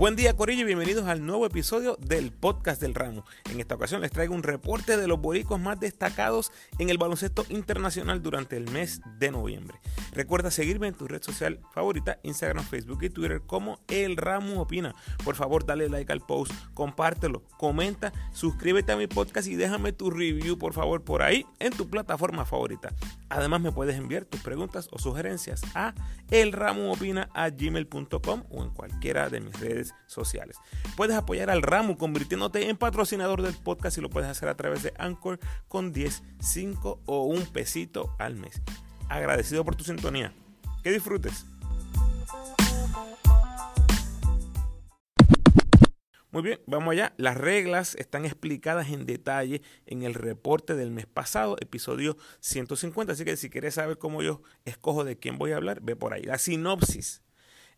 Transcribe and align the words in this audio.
Buen 0.00 0.16
día 0.16 0.34
Corillo 0.34 0.62
y 0.62 0.64
bienvenidos 0.64 1.06
al 1.08 1.26
nuevo 1.26 1.44
episodio 1.44 1.98
del 2.00 2.32
podcast 2.32 2.80
del 2.80 2.94
ramo. 2.94 3.26
En 3.52 3.60
esta 3.60 3.74
ocasión 3.74 4.00
les 4.00 4.10
traigo 4.10 4.34
un 4.34 4.42
reporte 4.42 4.96
de 4.96 5.06
los 5.06 5.20
boricos 5.20 5.60
más 5.60 5.78
destacados 5.78 6.52
en 6.78 6.88
el 6.88 6.96
baloncesto 6.96 7.44
internacional 7.50 8.22
durante 8.22 8.56
el 8.56 8.70
mes 8.70 9.02
de 9.18 9.30
noviembre. 9.30 9.78
Recuerda 10.12 10.50
seguirme 10.50 10.88
en 10.88 10.94
tu 10.94 11.06
red 11.06 11.22
social 11.22 11.60
favorita, 11.72 12.18
Instagram, 12.22 12.64
Facebook 12.64 13.02
y 13.02 13.10
Twitter 13.10 13.42
como 13.46 13.80
El 13.88 14.16
Ramo 14.16 14.62
Opina. 14.62 14.94
Por 15.24 15.36
favor 15.36 15.64
dale 15.64 15.88
like 15.88 16.12
al 16.12 16.20
post, 16.20 16.52
compártelo, 16.74 17.44
comenta, 17.58 18.12
suscríbete 18.32 18.92
a 18.92 18.96
mi 18.96 19.06
podcast 19.06 19.48
y 19.48 19.56
déjame 19.56 19.92
tu 19.92 20.10
review 20.10 20.58
por 20.58 20.72
favor 20.72 21.04
por 21.04 21.22
ahí 21.22 21.46
en 21.58 21.72
tu 21.72 21.88
plataforma 21.88 22.44
favorita. 22.44 22.92
Además 23.28 23.60
me 23.60 23.72
puedes 23.72 23.96
enviar 23.96 24.24
tus 24.24 24.40
preguntas 24.40 24.88
o 24.90 24.98
sugerencias 24.98 25.62
a 25.74 25.94
elramoopina.gmail.com 26.30 28.44
o 28.50 28.62
en 28.62 28.70
cualquiera 28.70 29.28
de 29.28 29.40
mis 29.40 29.58
redes 29.60 29.94
sociales. 30.06 30.56
Puedes 30.96 31.16
apoyar 31.16 31.50
al 31.50 31.62
ramo 31.62 31.96
convirtiéndote 31.96 32.68
en 32.68 32.76
patrocinador 32.76 33.42
del 33.42 33.54
podcast 33.54 33.98
y 33.98 34.00
lo 34.00 34.10
puedes 34.10 34.30
hacer 34.30 34.48
a 34.48 34.56
través 34.56 34.82
de 34.82 34.92
Anchor 34.98 35.38
con 35.68 35.92
10, 35.92 36.22
5 36.40 37.02
o 37.06 37.24
un 37.24 37.46
pesito 37.46 38.14
al 38.18 38.36
mes. 38.36 38.60
Agradecido 39.10 39.64
por 39.64 39.74
tu 39.74 39.82
sintonía. 39.82 40.32
Que 40.84 40.92
disfrutes. 40.92 41.44
Muy 46.30 46.42
bien, 46.42 46.60
vamos 46.68 46.92
allá. 46.92 47.12
Las 47.16 47.36
reglas 47.36 47.96
están 47.96 48.24
explicadas 48.24 48.88
en 48.90 49.06
detalle 49.06 49.62
en 49.86 50.04
el 50.04 50.14
reporte 50.14 50.76
del 50.76 50.92
mes 50.92 51.06
pasado, 51.06 51.56
episodio 51.60 52.16
150. 52.38 53.12
Así 53.12 53.24
que 53.24 53.36
si 53.36 53.50
quieres 53.50 53.74
saber 53.74 53.98
cómo 53.98 54.22
yo 54.22 54.42
escojo 54.64 55.02
de 55.02 55.18
quién 55.18 55.38
voy 55.38 55.50
a 55.50 55.56
hablar, 55.56 55.80
ve 55.82 55.96
por 55.96 56.14
ahí. 56.14 56.22
La 56.22 56.38
sinopsis 56.38 57.20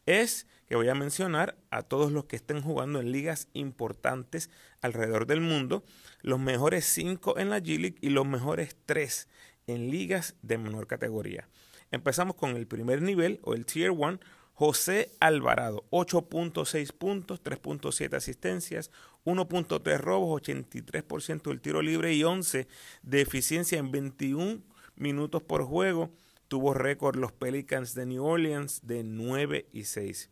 es 0.05 0.47
que 0.67 0.77
voy 0.77 0.91
a 0.91 0.95
mencionar 0.95 1.57
a 1.71 1.81
todos 1.81 2.13
los 2.13 2.27
que 2.27 2.37
estén 2.37 2.61
jugando 2.61 3.01
en 3.01 3.11
ligas 3.11 3.49
importantes 3.55 4.51
alrededor 4.83 5.27
del 5.27 5.41
mundo, 5.41 5.83
los 6.21 6.39
mejores 6.39 6.85
cinco 6.85 7.39
en 7.39 7.49
la 7.49 7.59
G 7.59 7.79
League 7.79 7.97
y 8.03 8.11
los 8.11 8.27
mejores 8.27 8.77
tres 8.85 9.29
en 9.67 9.91
ligas 9.91 10.35
de 10.43 10.59
menor 10.59 10.87
categoría. 10.87 11.49
Empezamos 11.91 12.37
con 12.37 12.57
el 12.57 12.67
primer 12.67 13.03
nivel 13.03 13.41
o 13.43 13.55
el 13.55 13.67
Tier 13.67 13.91
1, 13.91 14.19
José 14.55 15.11
Alvarado, 15.21 15.85
8.6 15.91 16.93
puntos, 16.93 17.43
3.7 17.43 18.15
asistencias, 18.17 18.91
1.3 19.25 19.99
robos, 19.99 20.43
83% 20.43 21.43
del 21.43 21.61
tiro 21.61 21.83
libre 21.83 22.15
y 22.15 22.25
11 22.25 22.67
de 23.03 23.21
eficiencia 23.21 23.79
en 23.79 23.91
21 23.91 24.63
minutos 24.97 25.43
por 25.43 25.65
juego 25.65 26.11
tuvo 26.53 26.75
récord 26.75 27.17
los 27.17 27.33
Pelicans 27.33 27.95
de 27.95 28.05
New 28.05 28.23
Orleans 28.23 28.87
de 28.87 29.05
9 29.05 29.69
y 29.73 29.85
6. 29.85 30.29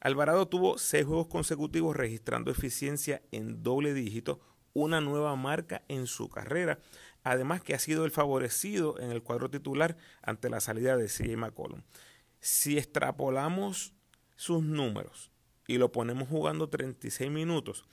Alvarado 0.00 0.48
tuvo 0.48 0.78
seis 0.78 1.04
juegos 1.04 1.26
consecutivos 1.26 1.94
registrando 1.94 2.50
eficiencia 2.50 3.20
en 3.30 3.62
doble 3.62 3.92
dígito, 3.92 4.40
una 4.72 5.02
nueva 5.02 5.36
marca 5.36 5.82
en 5.88 6.06
su 6.06 6.30
carrera, 6.30 6.78
además 7.24 7.62
que 7.62 7.74
ha 7.74 7.78
sido 7.78 8.04
el 8.04 8.10
favorecido 8.10 9.00
en 9.00 9.10
el 9.10 9.22
cuadro 9.22 9.50
titular 9.50 9.96
ante 10.22 10.50
la 10.50 10.60
salida 10.60 10.96
de 10.96 11.08
CJ 11.08 11.36
McCollum. 11.36 11.82
Si 12.38 12.78
extrapolamos 12.78 13.94
sus 14.36 14.62
números 14.62 15.32
y 15.66 15.78
lo 15.78 15.90
ponemos 15.90 16.28
jugando 16.28 16.68
36 16.68 17.30
minutos, 17.30 17.86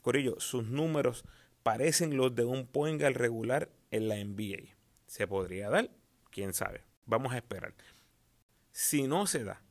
Corillo, 0.00 0.38
sus 0.38 0.64
números 0.64 1.24
parecen 1.64 2.16
los 2.16 2.34
de 2.36 2.44
un 2.44 2.66
point 2.68 3.02
al 3.02 3.14
regular 3.14 3.70
en 3.90 4.08
la 4.08 4.24
NBA. 4.24 4.76
¿Se 5.06 5.26
podría 5.26 5.68
dar? 5.68 5.90
¿Quién 6.30 6.54
sabe? 6.54 6.84
Vamos 7.06 7.32
a 7.32 7.38
esperar. 7.38 7.74
Si 8.70 9.08
no 9.08 9.26
se 9.26 9.42
da, 9.42 9.62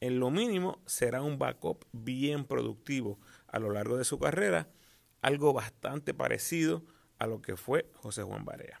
en 0.00 0.20
lo 0.20 0.30
mínimo 0.30 0.80
será 0.86 1.22
un 1.22 1.38
backup 1.38 1.84
bien 1.90 2.44
productivo 2.44 3.18
a 3.48 3.58
lo 3.58 3.72
largo 3.72 3.96
de 3.96 4.04
su 4.04 4.18
carrera, 4.20 4.68
algo 5.22 5.52
bastante 5.52 6.14
parecido 6.14 6.84
a 7.18 7.26
lo 7.26 7.42
que 7.42 7.56
fue 7.56 7.90
José 7.94 8.22
Juan 8.22 8.44
Barea. 8.44 8.80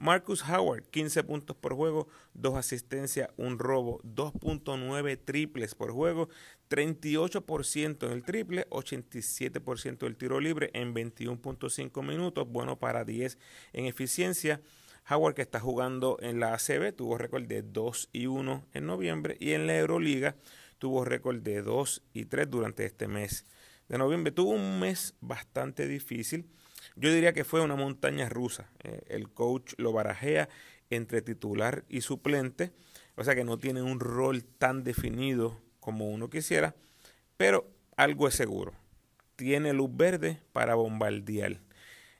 Marcus 0.00 0.42
Howard, 0.48 0.84
15 0.84 1.24
puntos 1.24 1.54
por 1.54 1.74
juego, 1.74 2.08
2 2.32 2.56
asistencias, 2.56 3.28
un 3.36 3.58
robo, 3.58 4.00
2.9 4.02 5.18
triples 5.22 5.74
por 5.74 5.92
juego, 5.92 6.30
38% 6.70 8.06
en 8.06 8.12
el 8.12 8.24
triple, 8.24 8.66
87% 8.70 9.98
del 9.98 10.16
tiro 10.16 10.40
libre 10.40 10.70
en 10.72 10.94
21.5 10.94 12.02
minutos, 12.02 12.48
bueno 12.48 12.78
para 12.78 13.04
10 13.04 13.36
en 13.74 13.84
eficiencia. 13.84 14.62
Howard, 15.10 15.34
que 15.34 15.42
está 15.42 15.60
jugando 15.60 16.16
en 16.20 16.40
la 16.40 16.54
ACB, 16.54 16.94
tuvo 16.94 17.18
récord 17.18 17.44
de 17.44 17.60
2 17.60 18.08
y 18.14 18.24
1 18.24 18.68
en 18.72 18.86
noviembre 18.86 19.36
y 19.38 19.52
en 19.52 19.66
la 19.66 19.76
Euroliga 19.76 20.34
tuvo 20.78 21.04
récord 21.04 21.42
de 21.42 21.60
2 21.60 22.02
y 22.14 22.24
3 22.24 22.48
durante 22.48 22.86
este 22.86 23.06
mes 23.06 23.44
de 23.88 23.98
noviembre. 23.98 24.32
Tuvo 24.32 24.52
un 24.52 24.80
mes 24.80 25.14
bastante 25.20 25.86
difícil. 25.86 26.46
Yo 26.96 27.12
diría 27.12 27.32
que 27.32 27.44
fue 27.44 27.60
una 27.60 27.76
montaña 27.76 28.28
rusa. 28.28 28.70
Eh, 28.82 29.02
el 29.08 29.30
coach 29.30 29.74
lo 29.78 29.92
barajea 29.92 30.48
entre 30.90 31.22
titular 31.22 31.84
y 31.88 32.00
suplente, 32.00 32.72
o 33.16 33.24
sea 33.24 33.34
que 33.34 33.44
no 33.44 33.58
tiene 33.58 33.82
un 33.82 34.00
rol 34.00 34.44
tan 34.44 34.82
definido 34.82 35.60
como 35.78 36.10
uno 36.10 36.28
quisiera, 36.30 36.74
pero 37.36 37.70
algo 37.96 38.28
es 38.28 38.34
seguro. 38.34 38.74
Tiene 39.36 39.72
luz 39.72 39.90
verde 39.92 40.40
para 40.52 40.74
bombardear. 40.74 41.60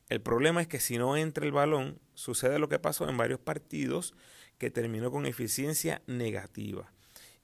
El 0.08 0.20
problema 0.20 0.62
es 0.62 0.68
que 0.68 0.80
si 0.80 0.98
no 0.98 1.16
entra 1.16 1.44
el 1.44 1.52
balón, 1.52 2.00
sucede 2.14 2.58
lo 2.58 2.68
que 2.68 2.78
pasó 2.78 3.08
en 3.08 3.16
varios 3.16 3.40
partidos 3.40 4.14
que 4.58 4.70
terminó 4.70 5.10
con 5.10 5.26
eficiencia 5.26 6.02
negativa 6.06 6.92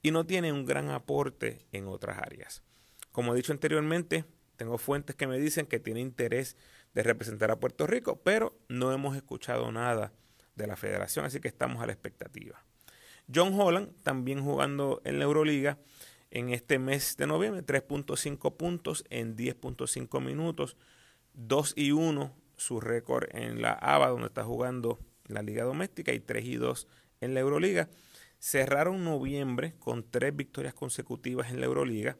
y 0.01 0.11
no 0.11 0.25
tiene 0.25 0.51
un 0.51 0.65
gran 0.65 0.89
aporte 0.89 1.65
en 1.71 1.87
otras 1.87 2.17
áreas. 2.19 2.63
Como 3.11 3.33
he 3.33 3.37
dicho 3.37 3.51
anteriormente, 3.51 4.25
tengo 4.55 4.77
fuentes 4.77 5.15
que 5.15 5.27
me 5.27 5.39
dicen 5.39 5.65
que 5.65 5.79
tiene 5.79 6.01
interés 6.01 6.55
de 6.97 7.03
representar 7.03 7.51
a 7.51 7.59
Puerto 7.59 7.85
Rico, 7.85 8.19
pero 8.23 8.57
no 8.69 8.91
hemos 8.91 9.15
escuchado 9.15 9.71
nada 9.71 10.13
de 10.55 10.65
la 10.65 10.75
federación, 10.75 11.25
así 11.25 11.39
que 11.39 11.47
estamos 11.47 11.83
a 11.83 11.85
la 11.85 11.91
expectativa. 11.91 12.65
John 13.31 13.53
Holland, 13.53 13.91
también 14.01 14.43
jugando 14.43 14.99
en 15.05 15.19
la 15.19 15.25
Euroliga 15.25 15.77
en 16.31 16.49
este 16.49 16.79
mes 16.79 17.15
de 17.15 17.27
noviembre, 17.27 17.63
3.5 17.63 18.57
puntos 18.57 19.03
en 19.11 19.37
10.5 19.37 20.21
minutos, 20.25 20.75
2 21.35 21.73
y 21.75 21.91
1 21.91 22.33
su 22.55 22.79
récord 22.79 23.27
en 23.29 23.61
la 23.61 23.73
ABA, 23.73 24.07
donde 24.07 24.29
está 24.29 24.43
jugando 24.43 24.97
la 25.27 25.43
Liga 25.43 25.65
Doméstica, 25.65 26.13
y 26.13 26.19
3 26.19 26.45
y 26.45 26.55
2 26.55 26.87
en 27.21 27.35
la 27.35 27.41
Euroliga. 27.41 27.89
Cerraron 28.39 29.03
noviembre 29.03 29.75
con 29.77 30.01
tres 30.01 30.35
victorias 30.35 30.73
consecutivas 30.73 31.51
en 31.51 31.59
la 31.59 31.67
Euroliga, 31.67 32.17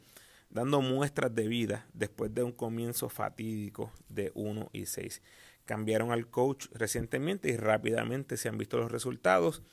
dando 0.50 0.81
muestras 0.81 1.34
de 1.34 1.47
vida 1.47 1.88
después 1.94 2.34
de 2.34 2.44
un 2.44 2.52
comienzo 2.52 3.09
fatídico 3.09 3.91
de 4.09 4.31
1 4.35 4.69
y 4.74 4.85
6. 4.85 5.22
Cambiaron 5.66 6.12
al 6.12 6.30
coach 6.30 6.68
recientemente 6.72 7.50
y 7.50 7.58
rápidamente 7.58 8.38
se 8.38 8.50
han 8.50 8.58
visto 8.58 8.78
los 8.78 8.91
resultados. 8.91 9.63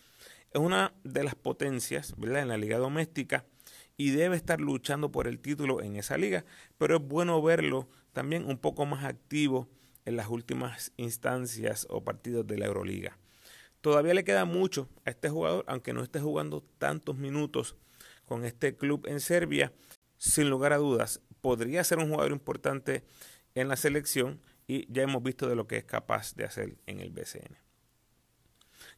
Es 0.51 0.61
una 0.61 0.93
de 1.05 1.25
las 1.25 1.35
potencias 1.35 2.15
en 2.21 2.49
la 2.49 2.57
liga 2.57 2.79
doméstica 2.79 3.45
y 3.97 4.11
debe 4.11 4.37
estar 4.37 4.61
luchando 4.61 5.11
por 5.13 5.29
el 5.29 5.39
título 5.39 5.81
en 5.83 5.97
esa 5.97 6.19
liga, 6.19 6.45
pero 6.79 6.97
es 6.97 7.03
bueno 7.03 7.41
verlo 7.43 7.89
también 8.13 8.45
un 8.47 8.59
poco 8.59 8.87
más 8.87 9.05
activo 9.05 9.69
en 10.05 10.17
las 10.17 10.29
últimas 10.29 10.93
instancias 10.97 11.87
o 11.91 12.05
partidos 12.05 12.47
de 12.47 12.59
la 12.59 12.67
Euroliga. 12.67 13.19
Todavía 13.81 14.15
le 14.15 14.25
queda 14.25 14.45
mucho 14.45 14.89
a 15.05 15.11
este 15.11 15.29
jugador, 15.29 15.65
aunque 15.69 15.93
no 15.93 16.03
esté 16.03 16.21
jugando 16.21 16.63
tantos 16.79 17.17
minutos 17.17 17.77
con 18.25 18.45
este 18.45 18.77
club 18.77 19.07
en 19.07 19.21
Serbia. 19.21 19.73
Sin 20.17 20.51
lugar 20.51 20.73
a 20.73 20.79
dudas, 20.79 21.21
podría 21.41 21.85
ser 21.85 21.99
un 21.99 22.11
jugador 22.11 22.33
importante 22.33 23.05
en 23.55 23.69
la 23.69 23.77
selección 23.77 24.41
y 24.67 24.91
ya 24.93 25.03
hemos 25.03 25.23
visto 25.23 25.49
de 25.49 25.57
lo 25.57 25.67
que 25.67 25.79
es 25.79 25.85
capaz 25.85 26.35
de 26.35 26.45
hacer 26.45 26.77
en 26.87 27.01
el 27.01 27.11
BCN. 27.11 27.59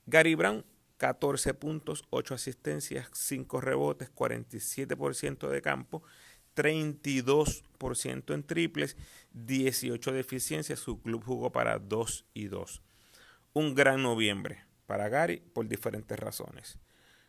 Gary 0.06 0.34
Brown, 0.34 0.64
14 0.98 1.54
puntos, 1.54 2.04
8 2.10 2.34
asistencias, 2.34 3.08
5 3.12 3.60
rebotes, 3.60 4.14
47% 4.14 5.48
de 5.48 5.62
campo 5.62 6.02
32% 6.56 8.34
en 8.34 8.42
triples, 8.42 8.96
18 9.34 10.12
de 10.12 10.20
eficiencia. 10.20 10.76
Su 10.76 11.00
club 11.00 11.22
jugó 11.22 11.52
para 11.52 11.78
2 11.78 12.24
y 12.34 12.46
2. 12.46 12.82
Un 13.52 13.74
gran 13.74 14.02
noviembre 14.02 14.64
para 14.86 15.08
Gary 15.08 15.42
por 15.52 15.68
diferentes 15.68 16.18
razones. 16.18 16.78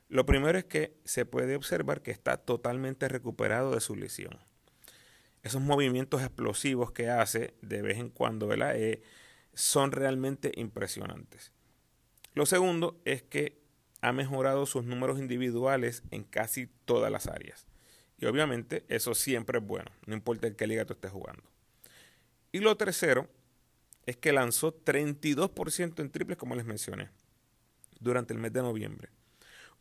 Lo 0.10 0.26
primero 0.26 0.58
es 0.58 0.66
que 0.66 0.96
se 1.04 1.26
puede 1.26 1.56
observar 1.56 2.02
que 2.02 2.12
está 2.12 2.38
totalmente 2.38 3.08
recuperado 3.08 3.74
de 3.74 3.82
su 3.82 3.96
lesión. 3.96 4.40
Esos 5.44 5.62
movimientos 5.62 6.22
explosivos 6.22 6.92
que 6.92 7.10
hace 7.10 7.54
de 7.62 7.82
vez 7.82 7.98
en 7.98 8.10
cuando 8.10 8.52
eh, 8.54 9.02
son 9.54 9.92
realmente 9.92 10.52
impresionantes. 10.56 11.52
Lo 12.34 12.46
segundo 12.46 13.02
es 13.06 13.24
que 13.24 13.62
ha 14.02 14.14
mejorado 14.14 14.66
sus 14.66 14.84
números 14.84 15.20
individuales 15.20 16.04
en 16.12 16.24
casi 16.24 16.68
todas 16.86 17.12
las 17.12 17.28
áreas. 17.28 17.66
Y 18.18 18.26
obviamente 18.26 18.86
eso 18.88 19.14
siempre 19.14 19.60
es 19.60 19.66
bueno, 19.66 19.92
no 20.06 20.14
importa 20.14 20.48
en 20.48 20.56
qué 20.56 20.68
liga 20.68 20.86
tú 20.86 20.94
estés 20.94 21.12
jugando. 21.12 21.44
Y 22.52 22.60
lo 22.60 22.76
tercero 22.78 23.28
es 24.06 24.18
que 24.18 24.32
lanzó 24.32 24.74
32% 24.74 26.00
en 26.00 26.10
triples, 26.10 26.38
como 26.38 26.56
les 26.56 26.66
mencioné, 26.66 27.10
durante 28.00 28.34
el 28.34 28.40
mes 28.40 28.54
de 28.54 28.62
noviembre. 28.62 29.10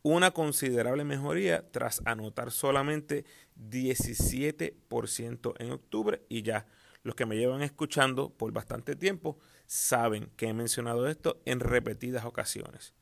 Una 0.07 0.31
considerable 0.31 1.03
mejoría 1.03 1.69
tras 1.69 2.01
anotar 2.05 2.51
solamente 2.51 3.25
17% 3.57 5.53
en 5.59 5.71
octubre 5.71 6.21
y 6.29 6.43
ya 6.43 6.65
los 7.03 7.13
que 7.13 7.25
me 7.25 7.35
llevan 7.35 7.61
escuchando 7.61 8.29
por 8.29 8.53
bastante 8.53 8.95
tiempo 8.95 9.37
saben 9.65 10.29
que 10.37 10.47
he 10.47 10.53
mencionado 10.53 11.09
esto 11.09 11.41
en 11.43 11.59
repetidas 11.59 12.23
ocasiones. 12.23 12.93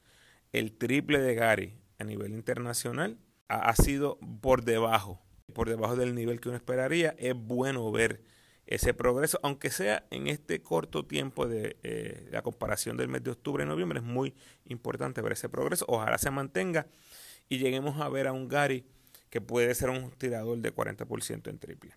El 0.51 0.75
triple 0.77 1.19
de 1.19 1.35
Gary 1.35 1.77
a 1.99 2.05
nivel 2.05 2.33
internacional 2.33 3.19
ha, 3.49 3.75
sido 3.75 4.17
por 4.41 4.63
debajo, 4.63 5.21
por 5.53 5.69
debajo 5.69 5.95
del 5.95 6.15
nivel 6.15 6.39
que 6.39 6.49
uno 6.49 6.57
esperaría. 6.57 7.13
Es 7.19 7.35
bueno 7.35 7.91
ver 7.91 8.23
ese 8.67 8.93
progreso, 8.93 9.39
aunque 9.43 9.69
sea 9.69 10.05
en 10.09 10.27
este 10.27 10.61
corto 10.61 11.05
tiempo 11.05 11.47
de 11.47 11.77
eh, 11.83 12.27
la 12.31 12.41
comparación 12.41 12.97
del 12.97 13.09
mes 13.09 13.23
de 13.23 13.31
octubre 13.31 13.63
y 13.63 13.67
noviembre, 13.67 13.99
es 13.99 14.05
muy 14.05 14.33
importante 14.65 15.21
ver 15.21 15.33
ese 15.33 15.49
progreso. 15.49 15.85
Ojalá 15.87 16.17
se 16.17 16.31
mantenga 16.31 16.87
y 17.47 17.59
lleguemos 17.59 18.01
a 18.01 18.09
ver 18.09 18.27
a 18.27 18.33
un 18.33 18.47
Gary 18.47 18.85
que 19.29 19.41
puede 19.41 19.73
ser 19.75 19.89
un 19.89 20.11
tirador 20.11 20.57
de 20.59 20.73
40% 20.73 21.49
en 21.49 21.59
triple. 21.59 21.95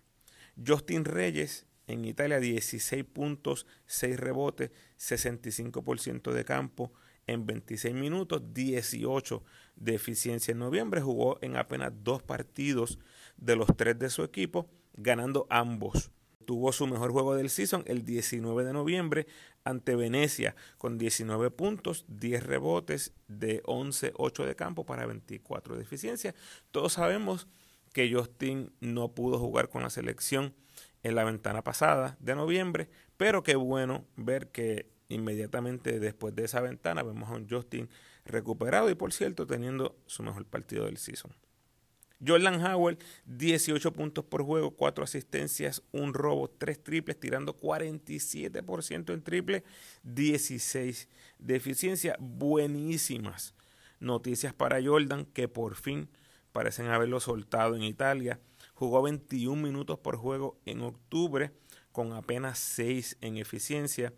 Justin 0.65 1.05
Reyes 1.05 1.65
en 1.87 2.05
Italia 2.05 2.39
16 2.39 3.03
puntos, 3.05 3.65
6 3.87 4.19
rebotes, 4.19 4.71
65% 4.99 6.31
de 6.31 6.45
campo 6.45 6.93
en 7.25 7.45
26 7.45 7.95
minutos, 7.95 8.53
18 8.53 9.43
de 9.75 9.95
eficiencia 9.95 10.51
en 10.51 10.59
noviembre. 10.59 11.01
Jugó 11.01 11.39
en 11.41 11.55
apenas 11.57 11.91
dos 12.03 12.21
partidos 12.21 12.99
de 13.37 13.55
los 13.55 13.75
tres 13.75 13.97
de 13.97 14.09
su 14.09 14.23
equipo, 14.23 14.69
ganando 14.93 15.47
ambos. 15.49 16.11
Tuvo 16.49 16.71
su 16.71 16.87
mejor 16.87 17.11
juego 17.11 17.35
del 17.35 17.51
season 17.51 17.83
el 17.85 18.03
19 18.03 18.63
de 18.63 18.73
noviembre 18.73 19.27
ante 19.63 19.95
Venecia 19.95 20.55
con 20.79 20.97
19 20.97 21.51
puntos, 21.51 22.05
10 22.07 22.41
rebotes 22.41 23.13
de 23.27 23.61
11, 23.65 24.13
8 24.15 24.45
de 24.47 24.55
campo 24.55 24.83
para 24.83 25.05
24 25.05 25.75
de 25.75 25.83
eficiencia. 25.83 26.33
Todos 26.71 26.93
sabemos 26.93 27.47
que 27.93 28.11
Justin 28.11 28.73
no 28.79 29.13
pudo 29.13 29.37
jugar 29.37 29.69
con 29.69 29.83
la 29.83 29.91
selección 29.91 30.55
en 31.03 31.13
la 31.13 31.23
ventana 31.23 31.63
pasada 31.63 32.17
de 32.19 32.33
noviembre, 32.33 32.89
pero 33.15 33.43
qué 33.43 33.55
bueno 33.55 34.07
ver 34.15 34.47
que 34.47 34.89
inmediatamente 35.07 35.99
después 35.99 36.33
de 36.33 36.45
esa 36.45 36.61
ventana 36.61 37.03
vemos 37.03 37.29
a 37.29 37.33
un 37.33 37.47
Justin 37.47 37.91
recuperado 38.25 38.89
y 38.89 38.95
por 38.95 39.13
cierto 39.13 39.45
teniendo 39.45 39.99
su 40.07 40.23
mejor 40.23 40.45
partido 40.45 40.85
del 40.85 40.97
season. 40.97 41.31
Jordan 42.25 42.65
Howell, 42.65 42.97
18 43.25 43.93
puntos 43.93 44.25
por 44.25 44.43
juego, 44.43 44.71
4 44.71 45.03
asistencias, 45.03 45.81
un 45.91 46.13
robo, 46.13 46.49
3 46.49 46.83
triples, 46.83 47.19
tirando 47.19 47.57
47% 47.57 49.13
en 49.13 49.21
triple, 49.23 49.63
16 50.03 51.07
de 51.39 51.55
eficiencia. 51.55 52.15
Buenísimas 52.19 53.55
noticias 53.99 54.53
para 54.53 54.83
Jordan 54.83 55.25
que 55.25 55.47
por 55.47 55.75
fin 55.75 56.09
parecen 56.51 56.87
haberlo 56.87 57.19
soltado 57.19 57.75
en 57.75 57.83
Italia. 57.83 58.39
Jugó 58.73 59.01
21 59.01 59.61
minutos 59.61 59.99
por 59.99 60.17
juego 60.17 60.57
en 60.65 60.81
octubre 60.81 61.51
con 61.91 62.13
apenas 62.13 62.59
6 62.59 63.17
en 63.21 63.37
eficiencia, 63.37 64.13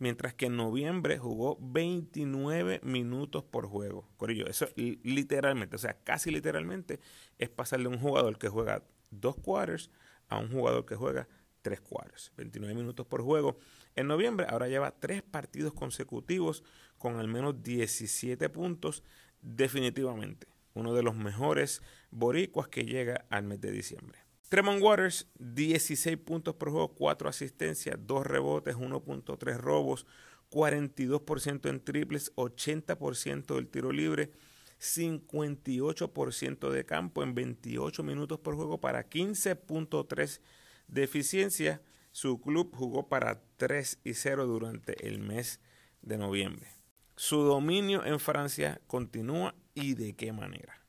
mientras 0.00 0.34
que 0.34 0.46
en 0.46 0.56
noviembre 0.56 1.18
jugó 1.18 1.56
29 1.60 2.80
minutos 2.82 3.44
por 3.44 3.68
juego. 3.68 4.08
Corillo, 4.16 4.48
eso 4.48 4.66
literalmente, 4.74 5.76
o 5.76 5.78
sea, 5.78 5.94
casi 6.02 6.32
literalmente 6.32 6.98
es 7.38 7.48
pasarle 7.48 7.86
a 7.86 7.90
un 7.90 7.98
jugador 7.98 8.38
que 8.38 8.48
juega 8.48 8.82
dos 9.10 9.36
quarters 9.36 9.90
a 10.28 10.38
un 10.38 10.50
jugador 10.50 10.84
que 10.86 10.96
juega 10.96 11.28
tres 11.62 11.80
quarters. 11.80 12.32
29 12.36 12.74
minutos 12.74 13.06
por 13.06 13.22
juego. 13.22 13.58
En 13.94 14.06
noviembre 14.06 14.46
ahora 14.48 14.68
lleva 14.68 14.92
tres 14.92 15.22
partidos 15.22 15.74
consecutivos 15.74 16.64
con 16.98 17.18
al 17.18 17.28
menos 17.28 17.62
17 17.62 18.48
puntos 18.48 19.04
definitivamente 19.42 20.46
uno 20.74 20.94
de 20.94 21.02
los 21.02 21.14
mejores 21.14 21.82
boricuas 22.10 22.68
que 22.68 22.84
llega 22.84 23.26
al 23.28 23.44
mes 23.44 23.60
de 23.60 23.72
diciembre. 23.72 24.29
Tremont 24.50 24.82
Waters, 24.82 25.28
16 25.38 26.18
puntos 26.18 26.56
por 26.56 26.72
juego, 26.72 26.92
4 26.96 27.28
asistencias, 27.28 27.96
2 28.04 28.26
rebotes, 28.26 28.74
1.3 28.74 29.56
robos, 29.56 30.06
42% 30.50 31.70
en 31.70 31.78
triples, 31.78 32.34
80% 32.34 33.54
del 33.54 33.68
tiro 33.68 33.92
libre, 33.92 34.32
58% 34.80 36.68
de 36.68 36.84
campo 36.84 37.22
en 37.22 37.36
28 37.36 38.02
minutos 38.02 38.40
por 38.40 38.56
juego 38.56 38.80
para 38.80 39.08
15.3 39.08 40.40
de 40.88 41.04
eficiencia. 41.04 41.80
Su 42.10 42.40
club 42.40 42.74
jugó 42.74 43.08
para 43.08 43.44
3 43.56 44.00
y 44.02 44.14
0 44.14 44.46
durante 44.46 45.06
el 45.06 45.20
mes 45.20 45.60
de 46.02 46.18
noviembre. 46.18 46.66
Su 47.14 47.42
dominio 47.42 48.04
en 48.04 48.18
Francia 48.18 48.80
continúa 48.88 49.54
y 49.74 49.94
de 49.94 50.16
qué 50.16 50.32
manera. 50.32 50.79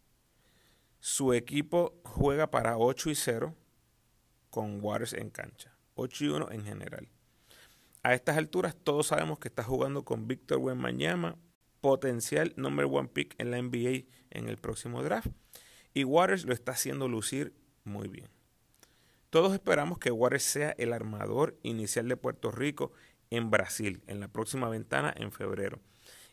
Su 1.03 1.33
equipo 1.33 1.99
juega 2.03 2.51
para 2.51 2.77
8 2.77 3.09
y 3.09 3.15
0 3.15 3.55
con 4.51 4.83
Waters 4.83 5.13
en 5.13 5.31
cancha. 5.31 5.75
8 5.95 6.25
y 6.25 6.27
1 6.27 6.51
en 6.51 6.63
general. 6.63 7.09
A 8.03 8.13
estas 8.13 8.37
alturas 8.37 8.75
todos 8.75 9.07
sabemos 9.07 9.39
que 9.39 9.47
está 9.47 9.63
jugando 9.63 10.05
con 10.05 10.27
Víctor 10.27 10.59
Wembanyama, 10.59 11.39
potencial 11.81 12.53
number 12.55 12.85
one 12.85 13.07
pick 13.07 13.33
en 13.39 13.49
la 13.49 13.59
NBA 13.59 14.05
en 14.29 14.47
el 14.47 14.57
próximo 14.57 15.01
draft. 15.01 15.31
Y 15.95 16.03
Waters 16.03 16.45
lo 16.45 16.53
está 16.53 16.73
haciendo 16.73 17.07
lucir 17.07 17.55
muy 17.83 18.07
bien. 18.07 18.29
Todos 19.31 19.53
esperamos 19.53 19.97
que 19.97 20.11
Waters 20.11 20.43
sea 20.43 20.75
el 20.77 20.93
armador 20.93 21.57
inicial 21.63 22.07
de 22.09 22.15
Puerto 22.15 22.51
Rico 22.51 22.91
en 23.31 23.49
Brasil 23.49 24.03
en 24.05 24.19
la 24.19 24.27
próxima 24.27 24.69
ventana 24.69 25.11
en 25.17 25.31
febrero. 25.31 25.79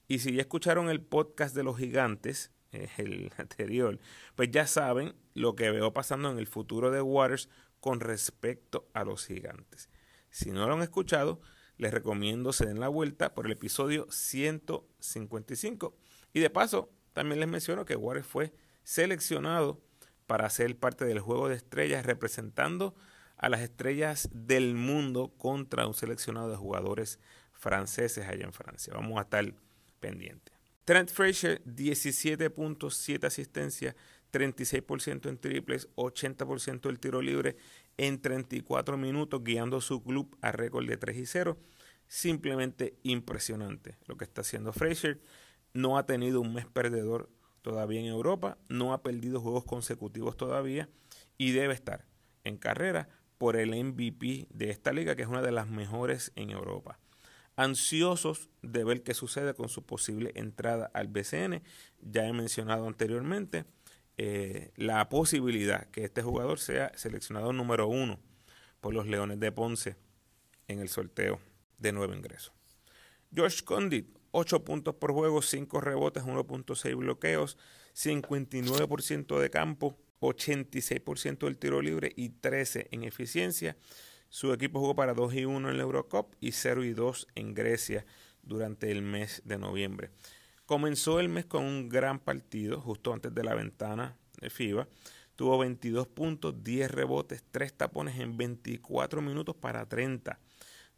Y 0.09 0.19
si 0.19 0.35
ya 0.35 0.43
escucharon 0.43 0.91
el 0.91 1.01
podcast 1.01 1.57
de 1.57 1.63
los 1.63 1.79
gigantes, 1.79 2.51
el 2.73 3.33
anterior, 3.39 3.99
pues 4.35 4.51
ya 4.51 4.67
saben 4.67 5.15
lo 5.35 5.55
que 5.55 5.71
veo 5.71 5.93
pasando 5.93 6.31
en 6.31 6.39
el 6.39 6.47
futuro 6.47 6.91
de 6.91 7.01
Waters 7.03 7.49
con 7.81 8.01
respecto 8.01 8.89
a 8.93 9.05
los 9.05 9.27
gigantes. 9.27 9.89
Si 10.31 10.51
no 10.51 10.67
lo 10.67 10.75
han 10.75 10.83
escuchado, 10.83 11.41
les 11.77 11.93
recomiendo 11.93 12.53
se 12.53 12.67
den 12.67 12.81
la 12.81 12.89
vuelta 12.89 13.35
por 13.35 13.47
el 13.47 13.53
episodio 13.53 14.07
155. 14.11 15.97
Y 16.33 16.41
de 16.41 16.51
paso, 16.51 16.91
también 17.13 17.41
les 17.41 17.49
menciono 17.49 17.85
que 17.85 17.97
Waters 17.97 18.27
fue 18.27 18.53
seleccionado 18.83 19.81
para 20.27 20.51
ser 20.51 20.77
parte 20.77 21.05
del 21.05 21.21
juego 21.21 21.49
de 21.49 21.57
estrellas 21.57 22.05
representando 22.05 22.95
a 23.37 23.49
las 23.49 23.61
estrellas 23.61 24.29
del 24.33 24.75
mundo 24.75 25.33
contra 25.39 25.87
un 25.87 25.95
seleccionado 25.95 26.51
de 26.51 26.57
jugadores 26.57 27.19
franceses 27.53 28.27
allá 28.27 28.45
en 28.45 28.53
Francia. 28.53 28.93
Vamos 28.95 29.19
a 29.19 29.23
estar 29.23 29.55
pendiente. 30.01 30.58
Trent 30.89 31.11
Frazier, 31.11 31.61
17 31.67 32.49
puntos, 32.49 32.97
7 32.97 33.27
asistencias, 33.27 33.95
36% 34.33 35.29
en 35.29 35.37
triples, 35.37 35.87
80% 35.97 36.81
del 36.81 36.99
tiro 36.99 37.21
libre 37.21 37.59
en 37.99 38.23
34 38.23 38.97
minutos, 38.97 39.45
guiando 39.45 39.83
su 39.83 40.03
club 40.03 40.35
a 40.41 40.51
récord 40.51 40.89
de 40.89 40.97
3 40.97 41.19
y 41.19 41.27
0. 41.27 41.59
Simplemente 42.07 42.97
impresionante 43.03 43.99
lo 44.07 44.17
que 44.17 44.25
está 44.25 44.41
haciendo 44.41 44.73
Frazier. 44.73 45.21
No 45.75 45.99
ha 45.99 46.07
tenido 46.07 46.41
un 46.41 46.55
mes 46.55 46.65
perdedor 46.65 47.29
todavía 47.61 48.01
en 48.01 48.07
Europa, 48.07 48.57
no 48.71 48.95
ha 48.95 49.03
perdido 49.03 49.43
juegos 49.43 49.67
consecutivos 49.67 50.39
todavía 50.39 50.89
y 51.37 51.51
debe 51.51 51.75
estar 51.75 52.07
en 52.45 52.57
carrera 52.57 53.11
por 53.37 53.57
el 53.57 53.75
MVP 53.75 54.47
de 54.49 54.71
esta 54.71 54.95
liga, 54.95 55.17
que 55.17 55.21
es 55.25 55.29
una 55.29 55.43
de 55.43 55.53
las 55.53 55.69
mejores 55.69 56.33
en 56.35 56.49
Europa 56.49 56.99
ansiosos 57.59 58.49
de 58.63 58.85
ver 58.85 59.03
qué 59.03 59.15
sucede 59.15 59.53
con 59.53 59.69
su 59.69 59.85
posible 59.85 60.31
entrada 60.37 60.91
al 60.95 61.09
BCN. 61.09 61.61
Ya 62.01 62.25
he 62.25 62.33
mencionado 62.33 62.87
anteriormente 62.87 63.65
eh, 64.17 64.71
la 64.77 65.09
posibilidad 65.09 65.91
que 65.91 66.05
este 66.05 66.23
jugador 66.23 66.61
sea 66.61 66.93
seleccionado 66.97 67.53
número 67.53 67.89
uno 67.89 68.21
por 68.81 68.95
los 68.95 69.09
Leones 69.09 69.41
de 69.41 69.51
Ponce 69.51 69.97
en 70.69 70.79
el 70.79 70.89
sorteo 70.89 71.41
de 71.79 71.91
nuevo 71.91 72.15
ingreso. 72.15 72.53
George 73.35 73.65
Condit, 73.65 74.17
8 74.31 74.65
puntos 74.65 74.95
por 74.95 75.13
juego, 75.13 75.43
5 75.43 75.81
rebotes, 75.81 76.23
1.6 76.23 76.97
bloqueos, 76.97 77.59
59% 77.97 79.41
de 79.41 79.51
campo, 79.51 79.99
86% 80.21 81.39
del 81.39 81.59
tiro 81.59 81.83
libre 81.83 82.13
y 82.15 82.29
13 82.29 82.87
en 82.93 83.03
eficiencia. 83.03 83.77
Su 84.29 84.53
equipo 84.53 84.81
jugó 84.81 84.95
para 84.95 85.15
2 85.15 85.35
y 85.35 85.45
1 85.47 85.71
en 85.71 85.77
la 85.77 85.83
Eurocup 85.83 86.35
y 86.41 86.53
0 86.53 86.85
y 86.85 86.93
2 86.93 87.29
en 87.35 87.55
Grecia 87.55 88.05
durante 88.43 88.91
el 88.91 89.03
mes 89.03 89.43
de 89.45 89.59
noviembre. 89.59 90.11
Comenzó 90.67 91.19
el 91.19 91.31
mes 91.31 91.47
con 91.47 91.65
un 91.65 91.89
gran 91.89 92.19
partido 92.19 92.81
justo 92.81 93.15
antes 93.15 93.35
de 93.35 93.43
la 93.43 93.55
ventana 93.55 94.19
de 94.41 94.51
FIBA. 94.51 94.87
Tuvo 95.35 95.57
22 95.57 96.09
puntos, 96.09 96.63
10 96.63 96.91
rebotes, 96.91 97.43
3 97.51 97.73
tapones 97.73 98.19
en 98.19 98.37
24 98.37 99.23
minutos 99.23 99.57
para 99.57 99.89
30 99.89 100.39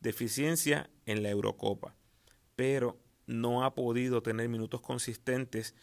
de 0.00 0.10
eficiencia 0.10 0.90
en 1.06 1.22
la 1.22 1.30
Eurocopa. 1.30 1.94
Pero 2.56 2.98
no 3.26 3.64
ha 3.64 3.74
podido 3.74 4.22
tener 4.22 4.48
minutos 4.48 4.80
consistentes 4.80 5.74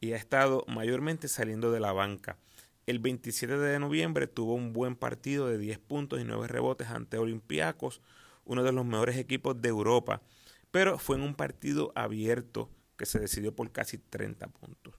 y 0.00 0.12
ha 0.12 0.16
estado 0.16 0.64
mayormente 0.66 1.28
saliendo 1.28 1.70
de 1.70 1.80
la 1.80 1.92
banca. 1.92 2.38
El 2.86 3.00
27 3.00 3.58
de 3.58 3.80
noviembre 3.80 4.28
tuvo 4.28 4.54
un 4.54 4.72
buen 4.72 4.94
partido 4.94 5.48
de 5.48 5.58
10 5.58 5.80
puntos 5.80 6.20
y 6.20 6.24
9 6.24 6.46
rebotes 6.46 6.86
ante 6.88 7.18
Olympiacos, 7.18 8.00
uno 8.44 8.62
de 8.62 8.70
los 8.70 8.86
mejores 8.86 9.16
equipos 9.16 9.60
de 9.60 9.68
Europa, 9.68 10.22
pero 10.70 10.96
fue 10.96 11.16
en 11.16 11.22
un 11.22 11.34
partido 11.34 11.90
abierto 11.96 12.70
que 12.96 13.04
se 13.04 13.18
decidió 13.18 13.54
por 13.56 13.72
casi 13.72 13.98
30 13.98 14.46
puntos. 14.46 14.94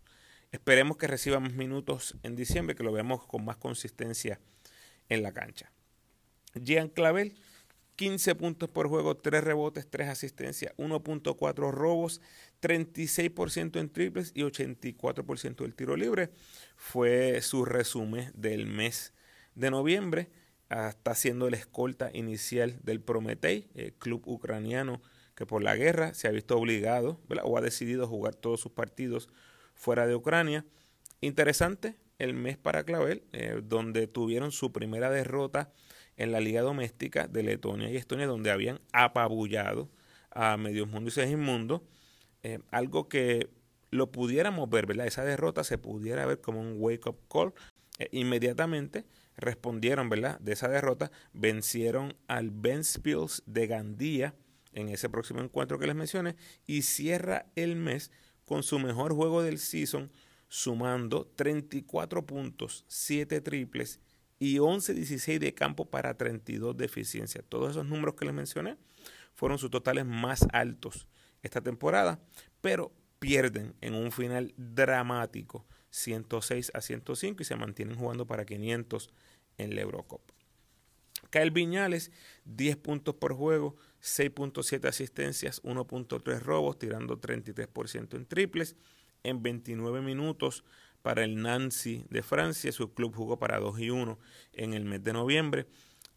Esperemos 0.51 0.97
que 0.97 1.07
reciba 1.07 1.39
más 1.39 1.53
minutos 1.53 2.17
en 2.23 2.35
diciembre, 2.35 2.75
que 2.75 2.83
lo 2.83 2.91
veamos 2.91 3.25
con 3.25 3.45
más 3.45 3.55
consistencia 3.55 4.41
en 5.07 5.23
la 5.23 5.31
cancha. 5.31 5.71
Jean 6.55 6.89
Clavel, 6.89 7.37
15 7.97 8.35
puntos 8.35 8.69
por 8.69 8.87
juego, 8.87 9.17
3 9.17 9.43
rebotes, 9.43 9.89
3 9.89 10.09
asistencias, 10.09 10.73
1.4 10.77 11.71
robos, 11.71 12.21
36% 12.61 13.79
en 13.79 13.89
triples 13.89 14.31
y 14.35 14.43
84% 14.43 15.63
del 15.63 15.75
tiro 15.75 15.97
libre. 15.97 16.29
Fue 16.75 17.41
su 17.41 17.65
resumen 17.65 18.31
del 18.35 18.67
mes 18.67 19.13
de 19.55 19.71
noviembre. 19.71 20.29
Está 20.69 21.15
siendo 21.15 21.47
el 21.47 21.55
escolta 21.55 22.11
inicial 22.13 22.79
del 22.83 23.01
Prometei, 23.01 23.67
el 23.73 23.93
club 23.93 24.21
ucraniano 24.27 25.01
que 25.33 25.47
por 25.47 25.63
la 25.63 25.75
guerra 25.75 26.13
se 26.13 26.27
ha 26.27 26.31
visto 26.31 26.55
obligado 26.55 27.19
o 27.43 27.57
ha 27.57 27.61
decidido 27.61 28.07
jugar 28.07 28.35
todos 28.35 28.59
sus 28.59 28.71
partidos 28.71 29.27
fuera 29.73 30.05
de 30.05 30.15
Ucrania. 30.15 30.65
Interesante 31.19 31.95
el 32.19 32.35
mes 32.35 32.57
para 32.57 32.83
Clavel, 32.83 33.23
eh, 33.31 33.59
donde 33.63 34.05
tuvieron 34.07 34.51
su 34.51 34.71
primera 34.71 35.09
derrota 35.09 35.71
en 36.17 36.31
la 36.31 36.39
liga 36.39 36.61
doméstica 36.61 37.27
de 37.27 37.43
Letonia 37.43 37.89
y 37.89 37.95
Estonia, 37.95 38.27
donde 38.27 38.51
habían 38.51 38.81
apabullado 38.91 39.89
a 40.31 40.57
Medios 40.57 40.87
Mundo 40.87 41.09
y 41.09 41.11
Segismundo. 41.11 41.83
Eh, 42.43 42.59
algo 42.71 43.07
que 43.07 43.49
lo 43.91 44.11
pudiéramos 44.11 44.69
ver, 44.69 44.85
¿verdad? 44.85 45.07
Esa 45.07 45.23
derrota 45.23 45.63
se 45.63 45.77
pudiera 45.77 46.25
ver 46.25 46.41
como 46.41 46.59
un 46.59 46.75
wake-up 46.77 47.17
call. 47.29 47.53
Eh, 47.99 48.09
inmediatamente 48.11 49.05
respondieron, 49.37 50.09
¿verdad? 50.09 50.39
De 50.39 50.53
esa 50.53 50.67
derrota, 50.67 51.11
vencieron 51.33 52.15
al 52.27 52.51
Spills 52.83 53.43
de 53.45 53.67
Gandía 53.67 54.35
en 54.73 54.89
ese 54.89 55.09
próximo 55.09 55.41
encuentro 55.41 55.79
que 55.79 55.87
les 55.87 55.95
mencioné 55.95 56.35
y 56.65 56.81
cierra 56.81 57.45
el 57.55 57.75
mes 57.75 58.11
con 58.45 58.63
su 58.63 58.79
mejor 58.79 59.13
juego 59.13 59.43
del 59.43 59.59
season, 59.59 60.11
sumando 60.47 61.25
34 61.35 62.25
puntos, 62.25 62.85
7 62.87 63.41
triples 63.41 63.99
y 64.39 64.57
11-16 64.57 65.39
de 65.39 65.53
campo 65.53 65.85
para 65.85 66.15
32 66.15 66.77
de 66.77 66.85
eficiencia. 66.85 67.43
Todos 67.47 67.71
esos 67.71 67.85
números 67.85 68.15
que 68.15 68.25
les 68.25 68.33
mencioné 68.33 68.77
fueron 69.33 69.57
sus 69.57 69.69
totales 69.69 70.05
más 70.05 70.45
altos 70.53 71.07
esta 71.43 71.61
temporada, 71.61 72.19
pero 72.61 72.91
pierden 73.19 73.75
en 73.81 73.93
un 73.93 74.11
final 74.11 74.53
dramático 74.57 75.65
106 75.89 76.71
a 76.73 76.81
105 76.81 77.41
y 77.41 77.45
se 77.45 77.55
mantienen 77.55 77.97
jugando 77.97 78.27
para 78.27 78.45
500 78.45 79.09
en 79.57 79.75
la 79.75 79.81
Eurocopa. 79.81 80.33
Kyle 81.29 81.51
Viñales, 81.51 82.11
10 82.45 82.77
puntos 82.77 83.15
por 83.15 83.33
juego, 83.33 83.75
6.7 84.01 84.87
asistencias, 84.87 85.61
1.3 85.63 86.39
robos, 86.39 86.77
tirando 86.77 87.19
33% 87.19 88.15
en 88.15 88.25
triples. 88.25 88.75
En 89.23 89.41
29 89.41 90.01
minutos 90.01 90.63
para 91.07 91.23
el 91.23 91.41
Nancy 91.41 92.03
de 92.09 92.21
Francia, 92.21 92.69
su 92.73 92.93
club 92.93 93.15
jugó 93.15 93.39
para 93.39 93.59
2 93.59 93.79
y 93.79 93.91
1 93.91 94.19
en 94.51 94.73
el 94.73 94.83
mes 94.83 95.05
de 95.05 95.13
noviembre. 95.13 95.65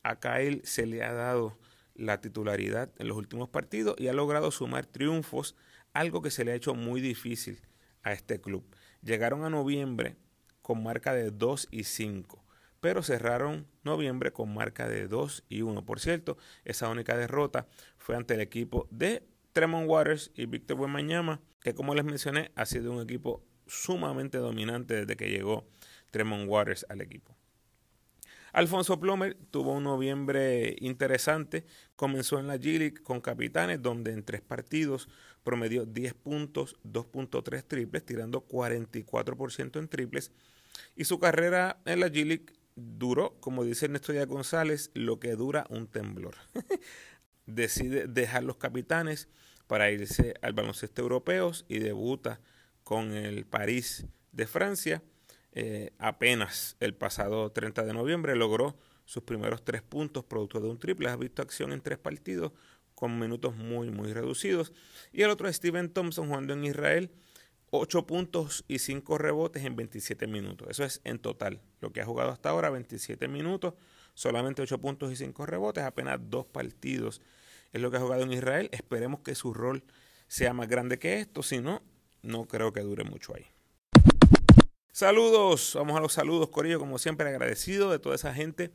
A 0.02 0.18
Kyle 0.18 0.62
se 0.64 0.84
le 0.84 1.04
ha 1.04 1.12
dado 1.12 1.56
la 1.94 2.20
titularidad 2.20 2.90
en 2.98 3.06
los 3.06 3.16
últimos 3.16 3.48
partidos 3.48 3.94
y 3.98 4.08
ha 4.08 4.12
logrado 4.12 4.50
sumar 4.50 4.86
triunfos, 4.86 5.54
algo 5.92 6.22
que 6.22 6.32
se 6.32 6.44
le 6.44 6.50
ha 6.50 6.56
hecho 6.56 6.74
muy 6.74 7.00
difícil 7.00 7.60
a 8.02 8.12
este 8.12 8.40
club. 8.40 8.64
Llegaron 9.00 9.44
a 9.44 9.48
noviembre 9.48 10.16
con 10.60 10.82
marca 10.82 11.14
de 11.14 11.30
2 11.30 11.68
y 11.70 11.84
5 11.84 12.44
pero 12.80 13.04
cerraron 13.04 13.68
noviembre 13.84 14.32
con 14.32 14.52
marca 14.52 14.88
de 14.88 15.06
2 15.06 15.44
y 15.48 15.62
1. 15.62 15.84
Por 15.84 16.00
cierto, 16.00 16.36
esa 16.64 16.88
única 16.88 17.16
derrota 17.16 17.68
fue 17.96 18.16
ante 18.16 18.34
el 18.34 18.40
equipo 18.40 18.88
de 18.90 19.22
Tremont 19.52 19.88
Waters 19.88 20.32
y 20.34 20.46
Víctor 20.46 20.78
Buenmañama, 20.78 21.42
que 21.60 21.74
como 21.74 21.94
les 21.94 22.06
mencioné, 22.06 22.50
ha 22.56 22.64
sido 22.64 22.90
un 22.90 23.02
equipo 23.02 23.44
sumamente 23.70 24.38
dominante 24.38 24.94
desde 24.94 25.16
que 25.16 25.30
llegó 25.30 25.66
Tremont 26.10 26.48
Waters 26.48 26.84
al 26.88 27.00
equipo. 27.00 27.34
Alfonso 28.52 28.98
Plomer 28.98 29.36
tuvo 29.50 29.74
un 29.74 29.84
noviembre 29.84 30.76
interesante. 30.80 31.64
Comenzó 31.94 32.38
en 32.40 32.48
la 32.48 32.56
G-League 32.56 33.02
con 33.02 33.20
Capitanes, 33.20 33.80
donde 33.80 34.12
en 34.12 34.24
tres 34.24 34.40
partidos 34.40 35.08
promedió 35.44 35.86
10 35.86 36.14
puntos, 36.14 36.76
2.3 36.84 37.62
triples, 37.64 38.04
tirando 38.04 38.46
44% 38.46 39.78
en 39.78 39.88
triples. 39.88 40.32
Y 40.96 41.04
su 41.04 41.18
carrera 41.18 41.80
en 41.84 42.00
la 42.00 42.08
G-League 42.08 42.46
duró, 42.74 43.36
como 43.40 43.64
dice 43.64 43.86
Ernesto 43.86 44.12
Díaz 44.12 44.26
González, 44.26 44.90
lo 44.94 45.20
que 45.20 45.36
dura 45.36 45.66
un 45.70 45.86
temblor. 45.86 46.34
Decide 47.46 48.06
dejar 48.06 48.42
los 48.42 48.56
capitanes 48.56 49.28
para 49.66 49.90
irse 49.90 50.34
al 50.42 50.52
baloncesto 50.52 51.02
europeo 51.02 51.52
y 51.68 51.78
debuta 51.78 52.40
con 52.90 53.12
el 53.12 53.46
París 53.46 54.04
de 54.32 54.48
Francia. 54.48 55.00
Eh, 55.52 55.92
apenas 56.00 56.76
el 56.80 56.92
pasado 56.92 57.52
30 57.52 57.84
de 57.84 57.92
noviembre 57.92 58.34
logró 58.34 58.76
sus 59.04 59.22
primeros 59.22 59.64
tres 59.64 59.80
puntos 59.80 60.24
producto 60.24 60.58
de 60.58 60.70
un 60.70 60.80
triple. 60.80 61.08
Ha 61.08 61.14
visto 61.14 61.40
acción 61.40 61.72
en 61.72 61.82
tres 61.82 61.98
partidos 61.98 62.50
con 62.96 63.16
minutos 63.16 63.54
muy, 63.54 63.92
muy 63.92 64.12
reducidos. 64.12 64.72
Y 65.12 65.22
el 65.22 65.30
otro 65.30 65.46
es 65.46 65.54
Steven 65.54 65.88
Thompson 65.90 66.26
jugando 66.26 66.52
en 66.52 66.64
Israel 66.64 67.12
8 67.70 68.08
puntos 68.08 68.64
y 68.66 68.80
5 68.80 69.18
rebotes 69.18 69.64
en 69.64 69.76
27 69.76 70.26
minutos. 70.26 70.66
Eso 70.68 70.82
es 70.82 71.00
en 71.04 71.20
total. 71.20 71.60
Lo 71.80 71.92
que 71.92 72.00
ha 72.00 72.04
jugado 72.04 72.32
hasta 72.32 72.48
ahora, 72.48 72.70
27 72.70 73.28
minutos, 73.28 73.74
solamente 74.14 74.62
8 74.62 74.78
puntos 74.80 75.12
y 75.12 75.16
5 75.16 75.46
rebotes, 75.46 75.84
apenas 75.84 76.18
dos 76.24 76.44
partidos. 76.44 77.22
Es 77.72 77.80
lo 77.80 77.92
que 77.92 77.98
ha 77.98 78.00
jugado 78.00 78.24
en 78.24 78.32
Israel. 78.32 78.68
Esperemos 78.72 79.20
que 79.20 79.36
su 79.36 79.54
rol 79.54 79.84
sea 80.26 80.52
más 80.54 80.66
grande 80.66 80.98
que 80.98 81.20
esto. 81.20 81.44
Si 81.44 81.60
no, 81.60 81.82
no 82.22 82.46
creo 82.46 82.72
que 82.72 82.80
dure 82.80 83.04
mucho 83.04 83.34
ahí. 83.34 83.46
Saludos, 84.92 85.72
vamos 85.76 85.96
a 85.96 86.00
los 86.00 86.12
saludos, 86.12 86.50
Corillo. 86.50 86.78
Como 86.78 86.98
siempre, 86.98 87.28
agradecido 87.28 87.90
de 87.90 87.98
toda 87.98 88.16
esa 88.16 88.34
gente 88.34 88.72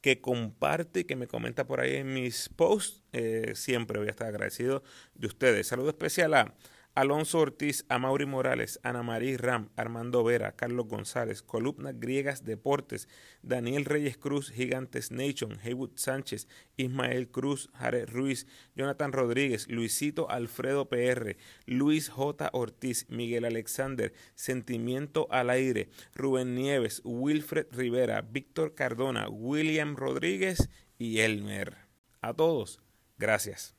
que 0.00 0.20
comparte 0.20 1.00
y 1.00 1.04
que 1.04 1.16
me 1.16 1.26
comenta 1.26 1.66
por 1.66 1.80
ahí 1.80 1.96
en 1.96 2.12
mis 2.12 2.48
posts. 2.48 3.02
Eh, 3.12 3.52
siempre 3.54 3.98
voy 3.98 4.08
a 4.08 4.10
estar 4.10 4.28
agradecido 4.28 4.82
de 5.14 5.26
ustedes. 5.26 5.66
Saludo 5.66 5.90
especial 5.90 6.34
a 6.34 6.54
Alonso 6.94 7.38
Ortiz, 7.38 7.84
Amaury 7.88 8.26
Morales, 8.26 8.80
Ana 8.82 9.02
María 9.02 9.38
Ram, 9.38 9.68
Armando 9.76 10.24
Vera, 10.24 10.52
Carlos 10.52 10.88
González, 10.88 11.42
Columnas 11.42 11.94
Griegas 11.98 12.44
Deportes, 12.44 13.08
Daniel 13.42 13.84
Reyes 13.84 14.18
Cruz, 14.18 14.50
Gigantes 14.50 15.12
Nation, 15.12 15.58
Heywood 15.62 15.92
Sánchez, 15.94 16.48
Ismael 16.76 17.28
Cruz, 17.30 17.70
Jared 17.74 18.08
Ruiz, 18.10 18.46
Jonathan 18.74 19.12
Rodríguez, 19.12 19.68
Luisito 19.68 20.28
Alfredo 20.28 20.88
PR, 20.88 21.36
Luis 21.66 22.08
J. 22.08 22.50
Ortiz, 22.52 23.06
Miguel 23.08 23.44
Alexander, 23.44 24.12
Sentimiento 24.34 25.28
al 25.30 25.50
Aire, 25.50 25.90
Rubén 26.14 26.56
Nieves, 26.56 27.00
Wilfred 27.04 27.68
Rivera, 27.70 28.22
Víctor 28.22 28.74
Cardona, 28.74 29.28
William 29.28 29.94
Rodríguez 29.94 30.68
y 30.98 31.20
Elmer. 31.20 31.76
A 32.20 32.34
todos, 32.34 32.80
gracias. 33.18 33.77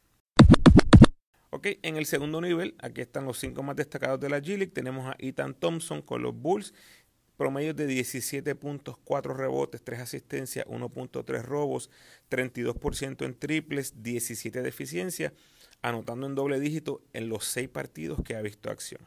Ok, 1.51 1.67
en 1.81 1.97
el 1.97 2.05
segundo 2.05 2.41
nivel, 2.41 2.75
aquí 2.77 3.01
están 3.01 3.25
los 3.25 3.39
cinco 3.39 3.63
más 3.63 3.75
destacados 3.75 4.19
de 4.19 4.29
la 4.29 4.39
G-League. 4.39 4.67
Tenemos 4.67 5.07
a 5.07 5.15
Ethan 5.17 5.55
Thompson 5.55 6.03
con 6.03 6.21
los 6.21 6.35
Bulls, 6.35 6.75
promedio 7.37 7.73
de 7.73 7.87
17 7.87 8.53
puntos, 8.53 8.97
4 9.03 9.33
rebotes, 9.33 9.81
3 9.83 10.01
asistencias, 10.01 10.67
1.3 10.67 11.41
robos, 11.41 11.89
32% 12.29 13.25
en 13.25 13.33
triples, 13.33 14.03
17 14.03 14.61
de 14.61 14.69
eficiencia, 14.69 15.33
anotando 15.81 16.27
en 16.27 16.35
doble 16.35 16.59
dígito 16.59 17.01
en 17.13 17.29
los 17.29 17.45
6 17.45 17.69
partidos 17.69 18.21
que 18.23 18.35
ha 18.35 18.41
visto 18.43 18.69
acción. 18.69 19.01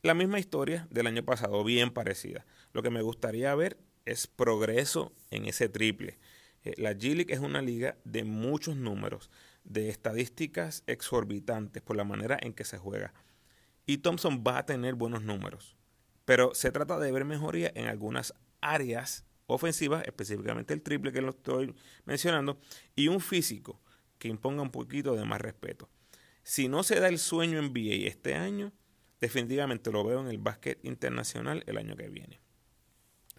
La 0.00 0.14
misma 0.14 0.38
historia 0.38 0.88
del 0.90 1.06
año 1.06 1.24
pasado, 1.24 1.62
bien 1.62 1.90
parecida. 1.90 2.46
Lo 2.72 2.82
que 2.82 2.90
me 2.90 3.02
gustaría 3.02 3.54
ver 3.54 3.76
es 4.06 4.26
progreso 4.26 5.12
en 5.30 5.44
ese 5.44 5.68
triple. 5.68 6.18
Eh, 6.64 6.74
la 6.78 6.92
G-League 6.92 7.32
es 7.32 7.40
una 7.40 7.62
liga 7.62 7.96
de 8.04 8.24
muchos 8.24 8.76
números 8.76 9.30
de 9.64 9.88
estadísticas 9.88 10.82
exorbitantes 10.86 11.82
por 11.82 11.96
la 11.96 12.04
manera 12.04 12.38
en 12.40 12.52
que 12.52 12.64
se 12.64 12.78
juega. 12.78 13.12
Y 13.86 13.98
Thompson 13.98 14.42
va 14.46 14.58
a 14.58 14.66
tener 14.66 14.94
buenos 14.94 15.22
números. 15.22 15.76
Pero 16.24 16.54
se 16.54 16.72
trata 16.72 16.98
de 16.98 17.12
ver 17.12 17.24
mejoría 17.24 17.70
en 17.74 17.86
algunas 17.86 18.34
áreas 18.60 19.24
ofensivas, 19.46 20.04
específicamente 20.06 20.72
el 20.72 20.82
triple 20.82 21.12
que 21.12 21.20
lo 21.20 21.30
estoy 21.30 21.74
mencionando, 22.06 22.58
y 22.96 23.08
un 23.08 23.20
físico 23.20 23.80
que 24.18 24.28
imponga 24.28 24.62
un 24.62 24.70
poquito 24.70 25.14
de 25.14 25.24
más 25.24 25.40
respeto. 25.40 25.90
Si 26.42 26.68
no 26.68 26.82
se 26.82 26.98
da 26.98 27.08
el 27.08 27.18
sueño 27.18 27.58
en 27.58 27.66
NBA 27.66 28.08
este 28.08 28.34
año, 28.34 28.72
definitivamente 29.20 29.90
lo 29.90 30.04
veo 30.04 30.20
en 30.20 30.28
el 30.28 30.38
básquet 30.38 30.78
internacional 30.82 31.62
el 31.66 31.76
año 31.76 31.94
que 31.96 32.08
viene. 32.08 32.40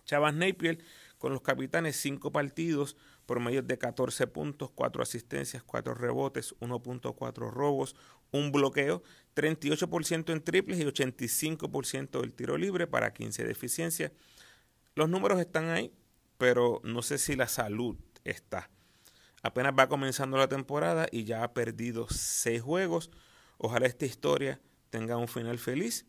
Chavas 0.05 0.35
Napier 0.35 0.77
con 1.17 1.33
los 1.33 1.41
capitanes, 1.41 1.95
cinco 1.95 2.31
partidos, 2.31 2.95
por 3.25 3.39
medio 3.39 3.61
de 3.61 3.77
14 3.77 4.27
puntos, 4.27 4.71
4 4.71 5.01
asistencias, 5.01 5.63
4 5.63 5.93
rebotes, 5.93 6.55
1.4 6.59 7.51
robos, 7.51 7.95
un 8.31 8.51
bloqueo, 8.51 9.03
38% 9.35 10.31
en 10.31 10.41
triples 10.43 10.79
y 10.79 10.85
85% 10.85 12.21
del 12.21 12.33
tiro 12.33 12.57
libre 12.57 12.87
para 12.87 13.13
15 13.13 13.43
de 13.43 13.51
eficiencia. 13.51 14.11
Los 14.95 15.09
números 15.09 15.39
están 15.39 15.69
ahí, 15.69 15.91
pero 16.37 16.81
no 16.83 17.01
sé 17.01 17.17
si 17.17 17.35
la 17.35 17.47
salud 17.47 17.95
está. 18.23 18.69
Apenas 19.41 19.73
va 19.77 19.87
comenzando 19.87 20.37
la 20.37 20.47
temporada 20.47 21.07
y 21.11 21.23
ya 21.23 21.43
ha 21.43 21.53
perdido 21.53 22.07
6 22.09 22.61
juegos. 22.61 23.11
Ojalá 23.57 23.85
esta 23.85 24.05
historia 24.05 24.59
tenga 24.89 25.17
un 25.17 25.27
final 25.27 25.59
feliz 25.59 26.05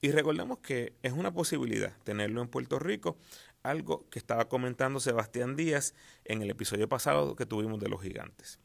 Y 0.00 0.10
recordemos 0.10 0.58
que 0.58 0.94
es 1.02 1.12
una 1.12 1.32
posibilidad 1.32 1.96
tenerlo 2.04 2.42
en 2.42 2.48
Puerto 2.48 2.78
Rico, 2.78 3.16
algo 3.64 4.08
que 4.10 4.20
estaba 4.20 4.48
comentando 4.48 5.00
Sebastián 5.00 5.56
Díaz 5.56 5.94
en 6.24 6.42
el 6.42 6.50
episodio 6.50 6.88
pasado 6.88 7.34
que 7.34 7.46
tuvimos 7.46 7.80
de 7.80 7.88
los 7.88 8.00
gigantes. 8.00 8.60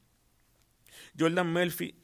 Jordan 1.18 1.52
Murphy 1.52 1.96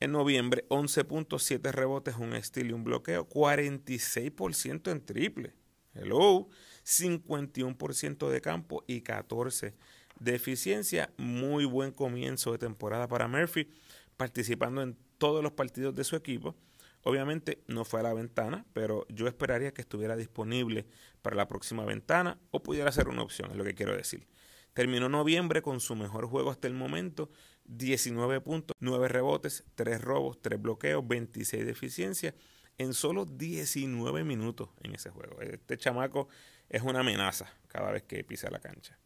en 0.00 0.12
noviembre, 0.12 0.66
11.7 0.68 1.72
rebotes, 1.72 2.16
un 2.16 2.32
estilo 2.34 2.70
y 2.70 2.72
un 2.72 2.84
bloqueo, 2.84 3.28
46% 3.28 4.90
en 4.90 5.04
triple. 5.04 5.54
Hello, 5.92 6.48
51% 6.84 8.28
de 8.30 8.40
campo 8.40 8.82
y 8.86 9.02
14 9.02 9.74
de 10.18 10.34
eficiencia. 10.34 11.12
Muy 11.18 11.66
buen 11.66 11.92
comienzo 11.92 12.52
de 12.52 12.58
temporada 12.58 13.08
para 13.08 13.28
Murphy, 13.28 13.68
participando 14.16 14.82
en 14.82 14.96
todos 15.18 15.42
los 15.42 15.52
partidos 15.52 15.94
de 15.94 16.04
su 16.04 16.16
equipo. 16.16 16.56
Obviamente 17.02 17.62
no 17.66 17.84
fue 17.84 18.00
a 18.00 18.02
la 18.02 18.14
ventana, 18.14 18.66
pero 18.72 19.06
yo 19.08 19.26
esperaría 19.26 19.72
que 19.72 19.80
estuviera 19.80 20.16
disponible 20.16 20.86
para 21.22 21.36
la 21.36 21.48
próxima 21.48 21.84
ventana 21.84 22.38
o 22.50 22.62
pudiera 22.62 22.92
ser 22.92 23.08
una 23.08 23.22
opción, 23.22 23.50
es 23.50 23.56
lo 23.56 23.64
que 23.64 23.74
quiero 23.74 23.96
decir. 23.96 24.28
Terminó 24.74 25.08
noviembre 25.08 25.62
con 25.62 25.80
su 25.80 25.96
mejor 25.96 26.26
juego 26.26 26.50
hasta 26.50 26.68
el 26.68 26.74
momento, 26.74 27.30
19 27.64 28.40
puntos, 28.40 28.76
9 28.80 29.08
rebotes, 29.08 29.64
3 29.74 30.00
robos, 30.00 30.40
3 30.40 30.60
bloqueos, 30.60 31.06
26 31.06 31.64
de 31.64 31.72
eficiencia 31.72 32.34
en 32.78 32.94
solo 32.94 33.26
19 33.26 34.24
minutos 34.24 34.70
en 34.82 34.94
ese 34.94 35.10
juego. 35.10 35.40
Este 35.40 35.76
chamaco 35.76 36.28
es 36.68 36.82
una 36.82 37.00
amenaza 37.00 37.52
cada 37.68 37.90
vez 37.90 38.04
que 38.04 38.24
pisa 38.24 38.50
la 38.50 38.60
cancha. 38.60 38.98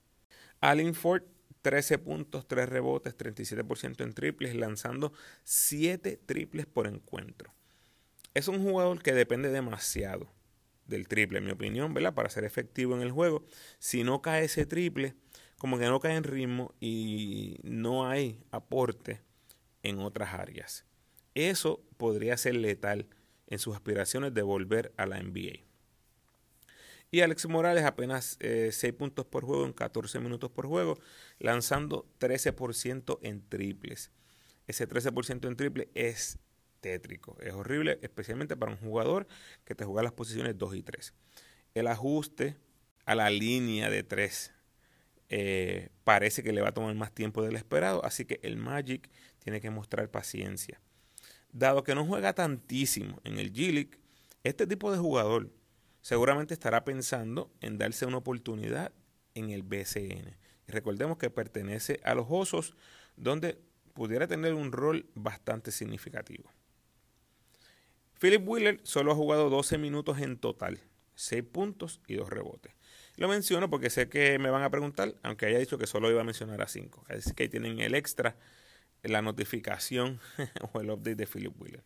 Allen 0.60 0.94
Ford, 0.94 1.22
13 1.62 1.98
puntos, 1.98 2.46
3 2.46 2.68
rebotes, 2.68 3.16
37% 3.16 4.04
en 4.04 4.12
triples, 4.12 4.54
lanzando 4.54 5.12
7 5.44 6.20
triples 6.26 6.66
por 6.66 6.86
encuentro. 6.86 7.52
Es 8.34 8.48
un 8.48 8.62
jugador 8.62 9.02
que 9.02 9.12
depende 9.12 9.48
demasiado 9.50 10.28
del 10.86 11.08
triple, 11.08 11.38
en 11.38 11.46
mi 11.46 11.52
opinión, 11.52 11.94
¿verdad? 11.94 12.14
Para 12.14 12.28
ser 12.28 12.44
efectivo 12.44 12.94
en 12.94 13.02
el 13.02 13.12
juego. 13.12 13.44
Si 13.78 14.04
no 14.04 14.22
cae 14.22 14.44
ese 14.44 14.66
triple, 14.66 15.14
como 15.58 15.78
que 15.78 15.86
no 15.86 16.00
cae 16.00 16.16
en 16.16 16.24
ritmo 16.24 16.74
y 16.80 17.58
no 17.62 18.06
hay 18.06 18.42
aporte 18.50 19.22
en 19.82 20.00
otras 20.00 20.34
áreas. 20.34 20.84
Eso 21.34 21.82
podría 21.96 22.36
ser 22.36 22.56
letal 22.56 23.06
en 23.46 23.58
sus 23.58 23.74
aspiraciones 23.74 24.34
de 24.34 24.42
volver 24.42 24.92
a 24.96 25.06
la 25.06 25.22
NBA. 25.22 25.64
Y 27.10 27.20
Alex 27.20 27.46
Morales 27.46 27.84
apenas 27.84 28.36
6 28.40 28.84
eh, 28.84 28.92
puntos 28.92 29.24
por 29.24 29.44
juego 29.44 29.64
en 29.64 29.72
14 29.72 30.18
minutos 30.18 30.50
por 30.50 30.66
juego, 30.66 30.98
lanzando 31.38 32.08
13% 32.18 33.20
en 33.22 33.48
triples. 33.48 34.10
Ese 34.66 34.88
13% 34.88 35.46
en 35.46 35.56
triple 35.56 35.88
es 35.94 36.38
tétrico, 36.84 37.38
es 37.40 37.54
horrible, 37.54 37.98
especialmente 38.02 38.58
para 38.58 38.72
un 38.72 38.76
jugador 38.76 39.26
que 39.64 39.74
te 39.74 39.86
juega 39.86 40.02
las 40.02 40.12
posiciones 40.12 40.58
2 40.58 40.74
y 40.76 40.82
3. 40.82 41.14
El 41.72 41.86
ajuste 41.86 42.58
a 43.06 43.14
la 43.14 43.30
línea 43.30 43.88
de 43.88 44.02
3 44.02 44.52
eh, 45.30 45.88
parece 46.04 46.42
que 46.42 46.52
le 46.52 46.60
va 46.60 46.68
a 46.68 46.74
tomar 46.74 46.94
más 46.94 47.10
tiempo 47.10 47.42
del 47.42 47.56
esperado, 47.56 48.04
así 48.04 48.26
que 48.26 48.38
el 48.42 48.58
Magic 48.58 49.10
tiene 49.38 49.62
que 49.62 49.70
mostrar 49.70 50.10
paciencia. 50.10 50.78
Dado 51.52 51.84
que 51.84 51.94
no 51.94 52.04
juega 52.04 52.34
tantísimo 52.34 53.18
en 53.24 53.38
el 53.38 53.50
G-League, 53.50 53.98
este 54.42 54.66
tipo 54.66 54.92
de 54.92 54.98
jugador 54.98 55.50
seguramente 56.02 56.52
estará 56.52 56.84
pensando 56.84 57.50
en 57.62 57.78
darse 57.78 58.04
una 58.04 58.18
oportunidad 58.18 58.92
en 59.32 59.48
el 59.48 59.62
BCN. 59.62 60.36
Recordemos 60.66 61.16
que 61.16 61.30
pertenece 61.30 62.00
a 62.04 62.14
los 62.14 62.26
Osos, 62.28 62.76
donde 63.16 63.58
pudiera 63.94 64.26
tener 64.26 64.52
un 64.52 64.70
rol 64.70 65.06
bastante 65.14 65.70
significativo. 65.70 66.50
Philip 68.24 68.48
Wheeler 68.48 68.80
solo 68.84 69.12
ha 69.12 69.14
jugado 69.14 69.50
12 69.50 69.76
minutos 69.76 70.18
en 70.18 70.38
total, 70.38 70.80
6 71.14 71.44
puntos 71.44 72.00
y 72.06 72.14
2 72.14 72.30
rebotes. 72.30 72.72
Lo 73.16 73.28
menciono 73.28 73.68
porque 73.68 73.90
sé 73.90 74.08
que 74.08 74.38
me 74.38 74.48
van 74.48 74.62
a 74.62 74.70
preguntar, 74.70 75.14
aunque 75.22 75.44
haya 75.44 75.58
dicho 75.58 75.76
que 75.76 75.86
solo 75.86 76.10
iba 76.10 76.22
a 76.22 76.24
mencionar 76.24 76.62
a 76.62 76.66
5. 76.66 77.04
Así 77.10 77.34
que 77.34 77.42
ahí 77.42 77.48
tienen 77.50 77.80
el 77.80 77.94
extra, 77.94 78.38
la 79.02 79.20
notificación 79.20 80.20
o 80.72 80.80
el 80.80 80.88
update 80.88 81.16
de 81.16 81.26
Philip 81.26 81.52
Wheeler. 81.60 81.82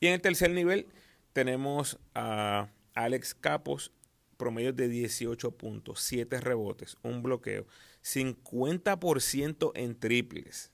Y 0.00 0.08
en 0.08 0.12
el 0.12 0.20
tercer 0.20 0.50
nivel 0.50 0.86
tenemos 1.32 1.98
a 2.14 2.68
Alex 2.92 3.34
Capos, 3.34 3.90
promedio 4.36 4.74
de 4.74 4.88
18 4.88 5.52
puntos, 5.52 6.00
7 6.00 6.42
rebotes, 6.42 6.98
un 7.02 7.22
bloqueo, 7.22 7.66
50% 8.02 9.72
en 9.76 9.98
triples. 9.98 10.72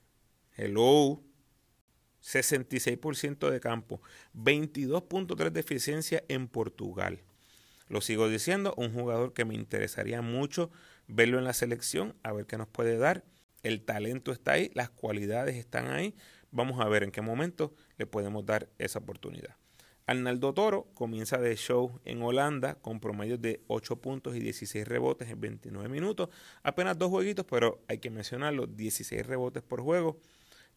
Hello. 0.57 1.30
66% 2.23 3.51
de 3.51 3.61
campo, 3.61 4.01
22.3 4.35 5.51
de 5.51 5.61
eficiencia 5.61 6.25
en 6.29 6.49
Portugal. 6.49 7.23
Lo 7.89 8.01
sigo 8.01 8.29
diciendo, 8.29 8.75
un 8.77 8.93
jugador 8.93 9.33
que 9.33 9.45
me 9.45 9.55
interesaría 9.55 10.23
mucho 10.23 10.71
verlo 11.09 11.39
en 11.39 11.45
la 11.45 11.53
selección, 11.53 12.15
a 12.23 12.33
ver 12.33 12.47
qué 12.47 12.57
nos 12.57 12.69
puede 12.69 12.97
dar. 12.99 13.25
El 13.63 13.83
talento 13.83 14.33
está 14.33 14.53
ahí, 14.53 14.71
las 14.75 14.91
cualidades 14.91 15.57
están 15.57 15.89
ahí. 15.89 16.15
Vamos 16.53 16.81
a 16.81 16.89
ver 16.89 17.03
en 17.03 17.11
qué 17.11 17.21
momento 17.21 17.75
le 17.99 18.07
podemos 18.07 18.47
dar 18.47 18.69
esa 18.79 19.01
oportunidad. 19.01 19.57
Arnaldo 20.07 20.53
Toro 20.53 20.89
comienza 20.95 21.39
de 21.39 21.55
show 21.57 22.01
en 22.05 22.21
Holanda 22.23 22.75
con 22.75 22.99
promedios 22.99 23.41
de 23.41 23.63
8 23.69 24.01
puntos 24.01 24.35
y 24.35 24.41
16 24.41 24.87
rebotes 24.89 25.31
en 25.31 25.41
29 25.41 25.89
minutos. 25.89 26.31
Apenas 26.65 26.99
dos 26.99 27.11
jueguitos, 27.11 27.47
pero 27.49 27.85
hay 27.87 27.99
que 27.99 28.11
mencionarlo, 28.11 28.67
16 28.67 29.25
rebotes 29.25 29.63
por 29.63 29.83
juego. 29.83 30.19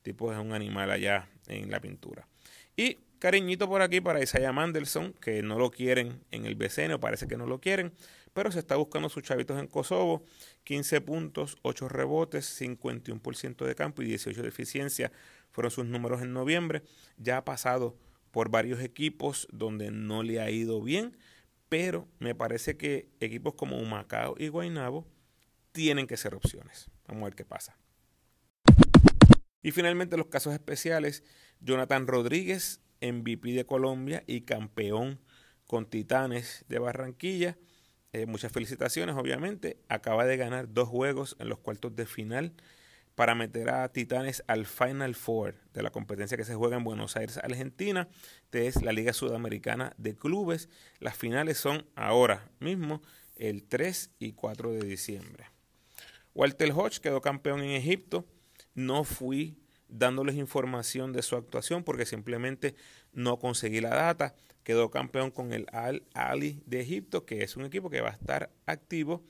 Tipo 0.03 0.31
es 0.31 0.37
un 0.37 0.53
animal 0.53 0.91
allá 0.91 1.27
en 1.47 1.71
la 1.71 1.79
pintura. 1.79 2.27
Y 2.75 2.99
cariñito 3.19 3.67
por 3.67 3.81
aquí 3.81 4.01
para 4.01 4.21
Isaiah 4.21 4.51
Mandelson, 4.51 5.13
que 5.13 5.41
no 5.41 5.57
lo 5.57 5.71
quieren 5.71 6.21
en 6.31 6.45
el 6.45 6.55
BCN, 6.55 6.99
parece 6.99 7.27
que 7.27 7.37
no 7.37 7.45
lo 7.45 7.59
quieren, 7.59 7.93
pero 8.33 8.51
se 8.51 8.59
está 8.59 8.75
buscando 8.75 9.09
sus 9.09 9.23
chavitos 9.23 9.59
en 9.59 9.67
Kosovo. 9.67 10.23
15 10.65 11.01
puntos, 11.01 11.57
8 11.61 11.89
rebotes, 11.89 12.61
51% 12.61 13.65
de 13.65 13.75
campo 13.75 14.01
y 14.01 14.05
18 14.05 14.41
de 14.41 14.47
eficiencia 14.47 15.11
fueron 15.51 15.71
sus 15.71 15.85
números 15.85 16.21
en 16.21 16.33
noviembre. 16.33 16.83
Ya 17.17 17.37
ha 17.37 17.45
pasado 17.45 17.95
por 18.31 18.49
varios 18.49 18.81
equipos 18.81 19.47
donde 19.51 19.91
no 19.91 20.23
le 20.23 20.41
ha 20.41 20.49
ido 20.49 20.81
bien, 20.81 21.15
pero 21.69 22.07
me 22.19 22.33
parece 22.33 22.77
que 22.77 23.07
equipos 23.19 23.53
como 23.53 23.77
Humacao 23.77 24.35
y 24.37 24.47
Guaynabo 24.47 25.07
tienen 25.71 26.07
que 26.07 26.17
ser 26.17 26.33
opciones. 26.33 26.89
Vamos 27.07 27.21
a 27.21 27.25
ver 27.25 27.35
qué 27.35 27.45
pasa. 27.45 27.77
Y 29.63 29.71
finalmente 29.71 30.17
los 30.17 30.27
casos 30.27 30.53
especiales, 30.53 31.23
Jonathan 31.61 32.05
Rodríguez, 32.05 32.81
MVP 33.01 33.53
de 33.53 33.65
Colombia 33.65 34.23
y 34.27 34.41
campeón 34.41 35.19
con 35.65 35.89
Titanes 35.89 36.65
de 36.67 36.79
Barranquilla. 36.79 37.57
Eh, 38.11 38.27
muchas 38.27 38.51
felicitaciones, 38.51 39.15
obviamente. 39.15 39.77
Acaba 39.89 40.25
de 40.25 40.37
ganar 40.37 40.71
dos 40.71 40.89
juegos 40.89 41.35
en 41.39 41.49
los 41.49 41.59
cuartos 41.59 41.95
de 41.95 42.05
final 42.05 42.53
para 43.15 43.35
meter 43.35 43.69
a 43.69 43.87
Titanes 43.91 44.43
al 44.47 44.65
Final 44.65 45.15
Four 45.15 45.55
de 45.73 45.83
la 45.83 45.91
competencia 45.91 46.37
que 46.37 46.45
se 46.45 46.55
juega 46.55 46.77
en 46.77 46.83
Buenos 46.83 47.15
Aires, 47.15 47.37
Argentina. 47.37 48.07
Esta 48.45 48.59
es 48.59 48.83
la 48.83 48.91
Liga 48.91 49.13
Sudamericana 49.13 49.93
de 49.97 50.15
Clubes. 50.15 50.69
Las 50.99 51.15
finales 51.15 51.57
son 51.57 51.85
ahora 51.95 52.49
mismo, 52.59 53.01
el 53.35 53.63
3 53.63 54.11
y 54.19 54.33
4 54.33 54.71
de 54.73 54.85
diciembre. 54.85 55.45
Walter 56.33 56.71
Hodge 56.71 56.99
quedó 56.99 57.21
campeón 57.21 57.61
en 57.61 57.71
Egipto. 57.71 58.25
No 58.73 59.03
fui 59.03 59.57
dándoles 59.87 60.35
información 60.35 61.13
de 61.13 61.21
su 61.21 61.35
actuación 61.35 61.83
porque 61.83 62.05
simplemente 62.05 62.75
no 63.11 63.37
conseguí 63.37 63.79
la 63.81 63.89
data. 63.89 64.35
Quedó 64.63 64.89
campeón 64.89 65.31
con 65.31 65.53
el 65.53 65.67
Al 65.71 66.03
Ali 66.13 66.61
de 66.65 66.81
Egipto, 66.81 67.25
que 67.25 67.43
es 67.43 67.57
un 67.57 67.65
equipo 67.65 67.89
que 67.89 68.01
va 68.01 68.09
a 68.09 68.13
estar 68.13 68.51
activo 68.65 69.23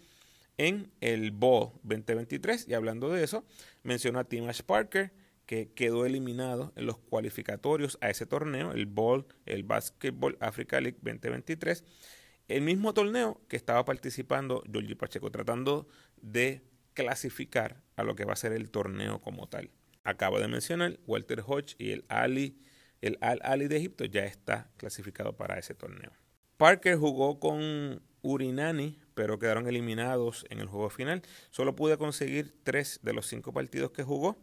en 0.57 0.91
el 1.01 1.31
Bowl 1.31 1.71
2023. 1.83 2.67
Y 2.67 2.73
hablando 2.73 3.09
de 3.09 3.23
eso, 3.23 3.43
menciono 3.83 4.19
a 4.19 4.23
Timash 4.23 4.61
Parker, 4.61 5.11
que 5.45 5.71
quedó 5.73 6.05
eliminado 6.05 6.71
en 6.75 6.85
los 6.85 6.97
cualificatorios 6.97 7.97
a 8.01 8.09
ese 8.09 8.25
torneo, 8.25 8.71
el 8.71 8.85
Bowl, 8.85 9.25
el 9.45 9.63
Basketball 9.63 10.37
Africa 10.39 10.79
League 10.79 10.97
2023. 11.01 11.83
El 12.47 12.61
mismo 12.61 12.93
torneo 12.93 13.41
que 13.47 13.55
estaba 13.55 13.83
participando 13.85 14.63
Georgie 14.71 14.95
Pacheco, 14.95 15.31
tratando 15.31 15.87
de 16.21 16.61
clasificar 16.93 17.81
a 17.95 18.03
lo 18.03 18.15
que 18.15 18.25
va 18.25 18.33
a 18.33 18.37
ser 18.37 18.53
el 18.53 18.69
torneo 18.69 19.21
como 19.21 19.47
tal. 19.47 19.71
Acabo 20.03 20.39
de 20.39 20.47
mencionar, 20.47 20.99
Walter 21.05 21.43
Hodge 21.45 21.75
y 21.77 21.91
el 21.91 22.05
Ali, 22.09 22.59
el 23.01 23.17
Al 23.21 23.39
Ali 23.43 23.67
de 23.67 23.77
Egipto 23.77 24.05
ya 24.05 24.25
está 24.25 24.71
clasificado 24.77 25.37
para 25.37 25.57
ese 25.57 25.73
torneo. 25.73 26.11
Parker 26.57 26.97
jugó 26.97 27.39
con 27.39 28.01
Urinani 28.21 29.03
pero 29.13 29.39
quedaron 29.39 29.67
eliminados 29.67 30.45
en 30.49 30.59
el 30.59 30.67
juego 30.67 30.89
final. 30.89 31.21
Solo 31.51 31.75
pude 31.75 31.97
conseguir 31.97 32.55
tres 32.63 32.99
de 33.03 33.13
los 33.13 33.27
cinco 33.27 33.53
partidos 33.53 33.91
que 33.91 34.03
jugó. 34.03 34.37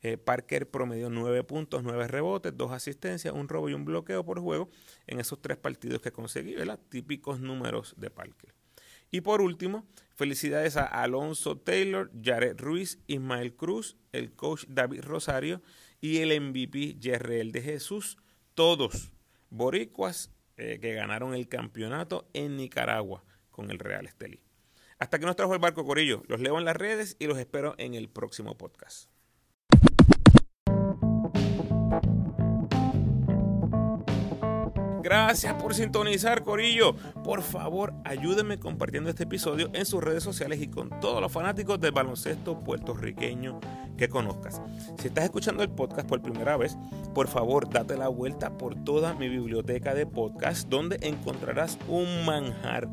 Eh, 0.00 0.16
Parker 0.16 0.70
promedió 0.70 1.10
nueve 1.10 1.42
puntos, 1.42 1.82
nueve 1.82 2.06
rebotes, 2.06 2.56
dos 2.56 2.70
asistencias, 2.72 3.34
un 3.34 3.48
robo 3.48 3.68
y 3.68 3.74
un 3.74 3.84
bloqueo 3.84 4.24
por 4.24 4.40
juego 4.40 4.70
en 5.06 5.18
esos 5.18 5.42
tres 5.42 5.56
partidos 5.56 6.00
que 6.00 6.12
conseguí, 6.12 6.54
¿verdad? 6.54 6.78
Típicos 6.88 7.40
números 7.40 7.94
de 7.96 8.10
Parker. 8.10 8.54
Y 9.10 9.22
por 9.22 9.40
último, 9.40 9.86
felicidades 10.14 10.76
a 10.76 10.84
Alonso 10.84 11.58
Taylor, 11.58 12.10
Jared 12.22 12.58
Ruiz, 12.58 12.98
Ismael 13.06 13.54
Cruz, 13.54 13.96
el 14.12 14.32
coach 14.32 14.64
David 14.68 15.02
Rosario 15.02 15.62
y 16.00 16.18
el 16.18 16.40
MVP 16.40 16.98
Jerreel 17.00 17.52
de 17.52 17.62
Jesús, 17.62 18.18
todos 18.54 19.12
boricuas 19.50 20.30
eh, 20.56 20.78
que 20.80 20.94
ganaron 20.94 21.34
el 21.34 21.48
campeonato 21.48 22.28
en 22.34 22.56
Nicaragua 22.56 23.24
con 23.50 23.70
el 23.70 23.78
Real 23.78 24.06
Estelí. 24.06 24.40
Hasta 24.98 25.18
que 25.18 25.26
nos 25.26 25.36
trajo 25.36 25.54
el 25.54 25.60
barco 25.60 25.84
Corillo. 25.84 26.22
Los 26.26 26.40
leo 26.40 26.58
en 26.58 26.64
las 26.64 26.76
redes 26.76 27.16
y 27.18 27.26
los 27.26 27.38
espero 27.38 27.74
en 27.78 27.94
el 27.94 28.08
próximo 28.08 28.58
podcast. 28.58 29.08
Gracias 35.08 35.54
por 35.54 35.74
sintonizar, 35.74 36.44
Corillo. 36.44 36.94
Por 37.24 37.40
favor, 37.40 37.94
ayúdenme 38.04 38.58
compartiendo 38.58 39.08
este 39.08 39.22
episodio 39.22 39.70
en 39.72 39.86
sus 39.86 40.04
redes 40.04 40.22
sociales 40.22 40.60
y 40.60 40.68
con 40.68 41.00
todos 41.00 41.22
los 41.22 41.32
fanáticos 41.32 41.80
del 41.80 41.92
baloncesto 41.92 42.60
puertorriqueño 42.60 43.58
que 43.96 44.10
conozcas. 44.10 44.60
Si 44.98 45.08
estás 45.08 45.24
escuchando 45.24 45.62
el 45.62 45.70
podcast 45.70 46.06
por 46.06 46.20
primera 46.20 46.58
vez, 46.58 46.76
por 47.14 47.26
favor, 47.26 47.70
date 47.70 47.96
la 47.96 48.08
vuelta 48.08 48.58
por 48.58 48.74
toda 48.84 49.14
mi 49.14 49.30
biblioteca 49.30 49.94
de 49.94 50.04
podcast, 50.04 50.68
donde 50.68 50.98
encontrarás 51.00 51.78
un 51.88 52.26
manjar 52.26 52.86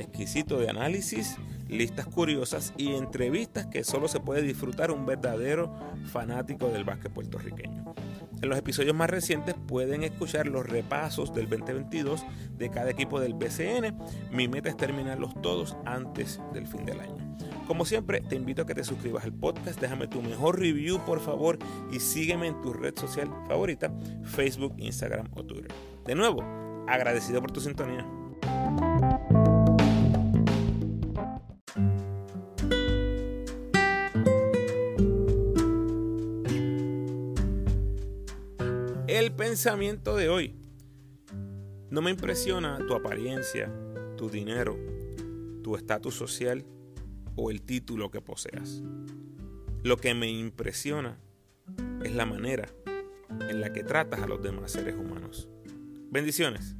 exquisito 0.00 0.58
de 0.58 0.70
análisis, 0.70 1.36
listas 1.68 2.06
curiosas 2.06 2.74
y 2.78 2.94
entrevistas 2.94 3.66
que 3.66 3.84
solo 3.84 4.08
se 4.08 4.18
puede 4.18 4.42
disfrutar 4.42 4.90
un 4.90 5.06
verdadero 5.06 5.72
fanático 6.06 6.66
del 6.66 6.82
básquet 6.82 7.12
puertorriqueño. 7.12 7.94
En 8.42 8.48
los 8.48 8.58
episodios 8.58 8.94
más 8.94 9.10
recientes 9.10 9.54
pueden 9.66 10.02
escuchar 10.02 10.46
los 10.46 10.66
repasos 10.66 11.34
del 11.34 11.48
2022 11.48 12.24
de 12.56 12.70
cada 12.70 12.90
equipo 12.90 13.20
del 13.20 13.34
BCN. 13.34 13.98
Mi 14.30 14.48
meta 14.48 14.70
es 14.70 14.76
terminarlos 14.76 15.34
todos 15.42 15.76
antes 15.84 16.40
del 16.54 16.66
fin 16.66 16.86
del 16.86 17.00
año. 17.00 17.36
Como 17.66 17.84
siempre, 17.84 18.20
te 18.22 18.36
invito 18.36 18.62
a 18.62 18.66
que 18.66 18.74
te 18.74 18.82
suscribas 18.82 19.24
al 19.24 19.32
podcast, 19.32 19.80
déjame 19.80 20.08
tu 20.08 20.22
mejor 20.22 20.58
review 20.58 20.98
por 21.04 21.20
favor 21.20 21.58
y 21.92 22.00
sígueme 22.00 22.48
en 22.48 22.60
tu 22.62 22.72
red 22.72 22.98
social 22.98 23.30
favorita, 23.46 23.92
Facebook, 24.24 24.74
Instagram 24.78 25.28
o 25.34 25.44
Twitter. 25.44 25.72
De 26.06 26.14
nuevo, 26.14 26.42
agradecido 26.88 27.40
por 27.40 27.52
tu 27.52 27.60
sintonía. 27.60 28.06
Pensamiento 39.50 40.14
de 40.14 40.28
hoy. 40.28 40.54
No 41.90 42.02
me 42.02 42.12
impresiona 42.12 42.78
tu 42.86 42.94
apariencia, 42.94 43.68
tu 44.16 44.30
dinero, 44.30 44.78
tu 45.64 45.74
estatus 45.74 46.14
social 46.14 46.64
o 47.34 47.50
el 47.50 47.60
título 47.60 48.12
que 48.12 48.20
poseas. 48.20 48.80
Lo 49.82 49.96
que 49.96 50.14
me 50.14 50.30
impresiona 50.30 51.18
es 52.04 52.14
la 52.14 52.26
manera 52.26 52.68
en 53.48 53.60
la 53.60 53.72
que 53.72 53.82
tratas 53.82 54.20
a 54.20 54.28
los 54.28 54.40
demás 54.40 54.70
seres 54.70 54.94
humanos. 54.94 55.48
Bendiciones. 56.12 56.76